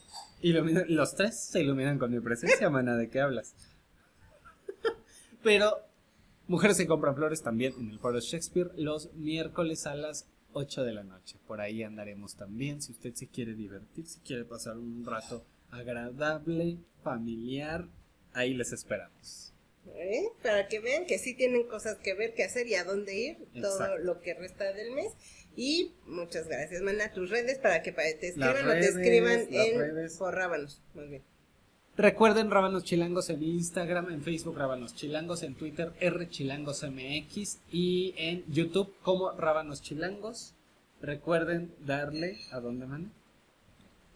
los 0.42 1.16
tres 1.16 1.40
se 1.40 1.62
iluminan 1.62 1.98
con 1.98 2.12
mi 2.12 2.20
presencia, 2.20 2.70
mana, 2.70 2.96
¿de 2.96 3.10
qué 3.10 3.20
hablas? 3.20 3.56
Pero 5.44 5.88
Mujeres 6.48 6.78
que 6.78 6.88
compran 6.88 7.16
flores 7.16 7.44
también 7.44 7.74
en 7.78 7.90
el 7.90 8.00
Foro 8.00 8.22
Shakespeare 8.22 8.72
los 8.78 9.14
miércoles 9.16 9.86
a 9.86 9.96
las 9.96 10.30
8 10.54 10.84
de 10.84 10.94
la 10.94 11.04
noche. 11.04 11.36
Por 11.46 11.60
ahí 11.60 11.84
andaremos 11.84 12.36
también 12.36 12.82
si 12.82 12.94
usted 12.94 13.14
se 13.16 13.28
quiere 13.28 13.54
divertir, 13.54 14.08
si 14.08 14.22
quiere 14.22 14.46
pasar 14.46 14.78
un 14.78 15.04
rato 15.04 15.44
agradable, 15.72 16.78
familiar, 17.04 17.90
ahí 18.34 18.54
les 18.54 18.72
esperamos. 18.72 19.54
¿Eh? 19.96 20.28
Para 20.44 20.68
que 20.68 20.80
vean 20.80 21.06
que 21.06 21.18
sí 21.18 21.34
tienen 21.34 21.63
cosas 21.68 21.98
que 21.98 22.13
ver, 22.13 22.34
que 22.34 22.44
hacer 22.44 22.68
y 22.68 22.76
a 22.76 22.84
dónde 22.84 23.16
ir 23.16 23.38
todo 23.62 23.98
lo 23.98 24.22
que 24.22 24.34
resta 24.34 24.74
del 24.74 24.92
mes. 24.92 25.13
Y 25.56 25.94
muchas 26.06 26.48
gracias, 26.48 26.82
Mana. 26.82 27.12
Tus 27.12 27.30
redes 27.30 27.58
para 27.58 27.82
que 27.82 27.92
te 27.92 28.28
escriban 28.28 28.68
o 28.68 28.74
te 28.74 28.88
escriban 28.88 29.48
en 29.50 30.18
por 30.18 30.36
Rábanos. 30.36 30.82
Bien. 30.94 31.24
Recuerden 31.98 32.52
Rábanos 32.52 32.84
Chilangos 32.84 33.32
en 33.32 33.42
Instagram, 33.42 34.12
en 34.12 34.22
Facebook 34.22 34.56
Rábanos 34.56 34.94
Chilangos, 34.94 35.42
en 35.42 35.56
Twitter 35.56 35.94
R 36.00 36.30
Chilangos 36.30 36.84
MX 36.84 37.58
y 37.72 38.13
en 38.18 38.46
YouTube 38.54 38.94
como 39.02 39.32
Rábanos 39.32 39.82
Chilangos. 39.82 40.54
Recuerden 41.02 41.74
darle 41.80 42.38
a 42.52 42.60
dónde 42.60 42.86
man. 42.86 43.12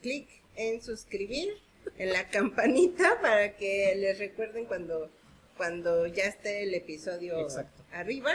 Clic 0.03 0.27
en 0.55 0.83
suscribir, 0.83 1.53
en 1.97 2.13
la 2.13 2.29
campanita 2.29 3.19
para 3.21 3.55
que 3.55 3.95
les 3.95 4.19
recuerden 4.19 4.65
cuando 4.65 5.09
cuando 5.61 6.07
ya 6.07 6.25
esté 6.25 6.63
el 6.63 6.73
episodio 6.73 7.47
arriba 7.91 8.31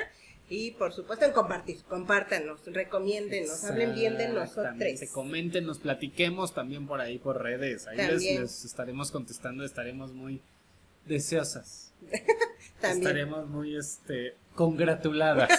y 0.49 0.71
por 0.73 0.93
supuesto 0.93 1.25
en 1.25 1.33
compartir, 1.33 1.83
compártanos, 1.89 2.61
recomiéndenos, 2.67 3.65
hablen 3.65 3.97
bien 3.97 4.17
de 4.17 4.29
nosotros. 4.29 4.77
Comenten, 5.13 5.67
nos 5.67 5.81
platiquemos 5.81 6.55
también 6.55 6.87
por 6.87 7.01
ahí 7.01 7.19
por 7.19 7.43
redes. 7.43 7.89
Ahí 7.89 7.97
les, 7.97 8.65
estaremos 8.65 9.11
contestando, 9.11 9.65
estaremos 9.65 10.13
muy 10.13 10.41
deseosas. 11.05 11.93
estaremos 12.83 13.49
muy 13.49 13.77
este 13.77 14.35
congratuladas 14.55 15.51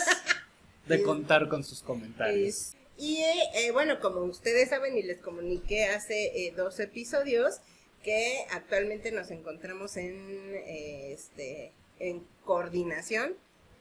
de 0.87 1.03
contar 1.03 1.49
con 1.49 1.65
sus 1.65 1.81
comentarios. 1.81 2.75
Y 2.97 3.17
eh, 3.55 3.71
bueno, 3.73 3.99
como 3.99 4.21
ustedes 4.21 4.69
saben 4.69 4.97
y 4.97 5.03
les 5.03 5.19
comuniqué 5.19 5.87
hace 5.87 6.47
eh, 6.47 6.53
dos 6.55 6.79
episodios 6.79 7.59
que 8.03 8.45
actualmente 8.51 9.11
nos 9.11 9.31
encontramos 9.31 9.97
en 9.97 10.15
eh, 10.55 11.13
este 11.13 11.73
en 11.99 12.25
coordinación 12.45 13.35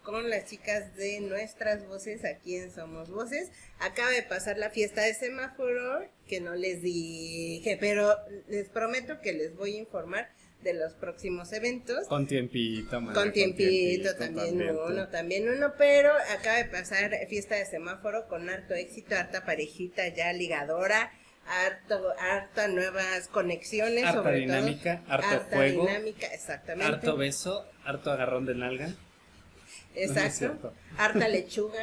con 0.07 0.31
las 0.31 0.47
chicas 0.47 0.95
de 0.95 1.21
nuestras 1.21 1.87
voces 1.89 2.25
aquí 2.25 2.55
en 2.55 2.71
Somos 2.71 3.11
Voces. 3.11 3.51
Acaba 3.81 4.11
de 4.11 4.23
pasar 4.23 4.57
la 4.57 4.71
fiesta 4.71 5.03
de 5.03 5.15
semáforo, 5.15 6.09
que 6.29 6.41
no 6.41 6.55
les 6.55 6.81
dije, 6.81 7.77
pero 7.81 8.15
les 8.49 8.69
prometo 8.69 9.21
que 9.21 9.33
les 9.33 9.57
voy 9.57 9.75
a 9.75 9.79
informar 9.81 10.31
de 10.63 10.75
los 10.75 10.95
próximos 10.95 11.53
eventos. 11.53 12.07
Con 12.07 12.29
tiempito, 12.29 13.01
Con 13.13 13.33
tiempito, 13.33 14.15
también, 14.17 14.63
uno, 14.71 15.09
también 15.09 15.49
uno, 15.49 15.73
pero 15.77 16.13
acaba 16.33 16.57
de 16.57 16.67
pasar 16.67 17.11
fiesta 17.29 17.57
de 17.57 17.67
semáforo 17.67 18.29
con 18.29 18.49
harto 18.49 18.75
éxito, 18.75 19.17
harta 19.17 19.45
parejita 19.45 20.07
ya 20.09 20.33
ligadora, 20.33 21.13
harto, 21.47 22.13
harta 22.19 22.69
nuevas 22.69 23.29
conexiones, 23.29 24.05
harta 24.05 24.31
dinámica, 24.31 25.03
harto 25.09 25.47
juego, 25.51 25.87
dinámica, 25.87 26.27
exactamente. 26.29 26.95
Harto 26.95 27.17
beso, 27.17 27.67
harto 27.85 28.11
agarrón 28.11 28.47
de 28.47 28.55
nalga. 28.55 28.89
Exacto. 29.95 30.75
harta 30.99 31.29
lechuga, 31.29 31.83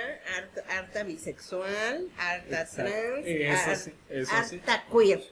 harta, 0.69 1.03
bisexual, 1.03 2.09
harta 2.17 2.65
trans, 2.65 3.89
harta 4.29 4.85
queer. 4.91 5.23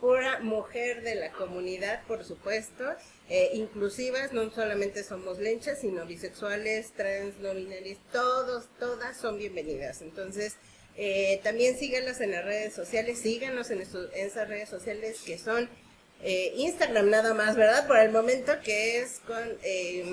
Pura 0.00 0.40
mujer 0.40 1.02
de 1.02 1.14
la 1.14 1.32
comunidad, 1.32 2.02
por 2.06 2.22
supuesto. 2.22 2.84
Eh, 3.30 3.52
inclusivas, 3.54 4.32
no 4.34 4.50
solamente 4.50 5.02
somos 5.02 5.38
lenchas, 5.38 5.80
sino 5.80 6.04
bisexuales, 6.04 6.92
trans, 6.92 7.38
no 7.38 7.54
binarias, 7.54 7.98
todos, 8.12 8.68
todas 8.78 9.16
son 9.16 9.38
bienvenidas. 9.38 10.02
Entonces, 10.02 10.56
eh, 10.96 11.40
también 11.42 11.78
síganos 11.78 12.20
en 12.20 12.32
las 12.32 12.44
redes 12.44 12.74
sociales, 12.74 13.20
síganos 13.20 13.70
en, 13.70 13.82
en 13.82 14.26
esas 14.26 14.48
redes 14.48 14.68
sociales 14.68 15.20
que 15.24 15.38
son 15.38 15.68
eh, 16.22 16.54
Instagram 16.56 17.10
nada 17.10 17.34
más, 17.34 17.56
¿verdad? 17.56 17.86
Por 17.86 17.98
el 17.98 18.10
momento 18.10 18.52
que 18.64 19.00
es 19.00 19.20
con... 19.26 19.42
Eh, 19.62 20.04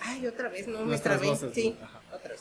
ay, 0.00 0.26
otra 0.26 0.48
vez, 0.48 0.66
no 0.66 0.84
me 0.84 0.98
trabé. 0.98 1.36
Sí, 1.52 1.76
otra 2.14 2.34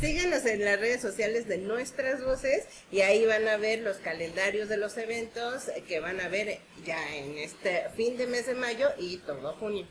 Síganos 0.00 0.44
en 0.46 0.64
las 0.64 0.80
redes 0.80 1.00
sociales 1.00 1.46
de 1.46 1.58
Nuestras 1.58 2.24
Voces 2.24 2.66
y 2.90 3.02
ahí 3.02 3.26
van 3.26 3.46
a 3.46 3.58
ver 3.58 3.80
los 3.80 3.98
calendarios 3.98 4.68
de 4.68 4.76
los 4.76 4.96
eventos 4.96 5.70
que 5.86 6.00
van 6.00 6.20
a 6.20 6.28
ver 6.28 6.58
ya 6.84 7.16
en 7.16 7.38
este 7.38 7.84
fin 7.94 8.16
de 8.16 8.26
mes 8.26 8.46
de 8.46 8.54
mayo 8.54 8.88
y 8.98 9.18
todo 9.18 9.52
junio. 9.52 9.86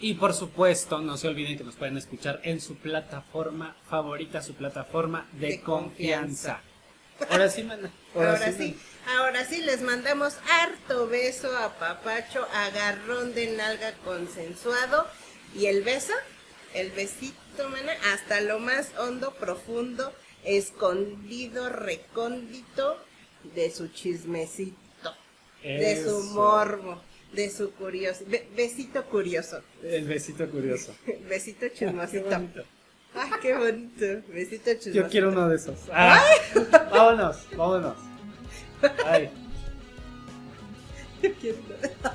Y 0.00 0.14
por 0.14 0.32
supuesto, 0.32 0.98
no 1.00 1.16
se 1.18 1.28
olviden 1.28 1.58
que 1.58 1.64
nos 1.64 1.76
pueden 1.76 1.98
escuchar 1.98 2.40
en 2.42 2.60
su 2.60 2.76
plataforma 2.76 3.76
favorita, 3.88 4.40
su 4.40 4.54
plataforma 4.54 5.28
de, 5.32 5.60
confianza. 5.60 6.62
Ahora 7.30 7.48
sí, 7.50 7.62
mana. 7.62 7.90
Ahora, 8.14 8.52
sí. 8.52 8.76
Ahora 9.06 9.44
sí, 9.44 9.60
les 9.62 9.82
mandamos 9.82 10.36
harto 10.50 11.06
beso 11.08 11.56
a 11.56 11.78
Papacho, 11.78 12.46
agarrón 12.52 13.34
de 13.34 13.48
nalga 13.48 13.92
consensuado. 14.04 15.06
Y 15.54 15.66
el 15.66 15.82
beso, 15.82 16.12
el 16.74 16.90
besito, 16.90 17.68
mana, 17.70 17.92
hasta 18.12 18.40
lo 18.40 18.58
más 18.58 18.90
hondo, 18.98 19.34
profundo, 19.34 20.12
escondido, 20.44 21.68
recóndito 21.68 22.98
de 23.54 23.70
su 23.70 23.88
chismecito, 23.88 25.14
de 25.62 26.02
su 26.02 26.22
morbo, 26.34 27.02
de 27.32 27.50
su 27.50 27.72
curioso. 27.72 28.24
besito 28.56 29.04
curioso. 29.04 29.62
El 29.82 30.06
besito 30.06 30.48
curioso. 30.50 30.94
besito 31.28 31.68
chismosito. 31.68 32.64
Ay, 33.14 33.30
qué 33.40 33.54
bonito. 33.54 34.04
Besito 34.32 34.70
chismosito. 34.74 34.92
Yo 34.92 35.08
quiero 35.08 35.28
uno 35.30 35.48
de 35.48 35.56
esos. 35.56 35.78
Ah, 35.92 36.22
vámonos, 36.90 37.46
vámonos. 37.56 37.96
Ay. 39.06 39.30
Yo 41.22 41.30
quiero 41.40 41.58
uno. 41.58 42.10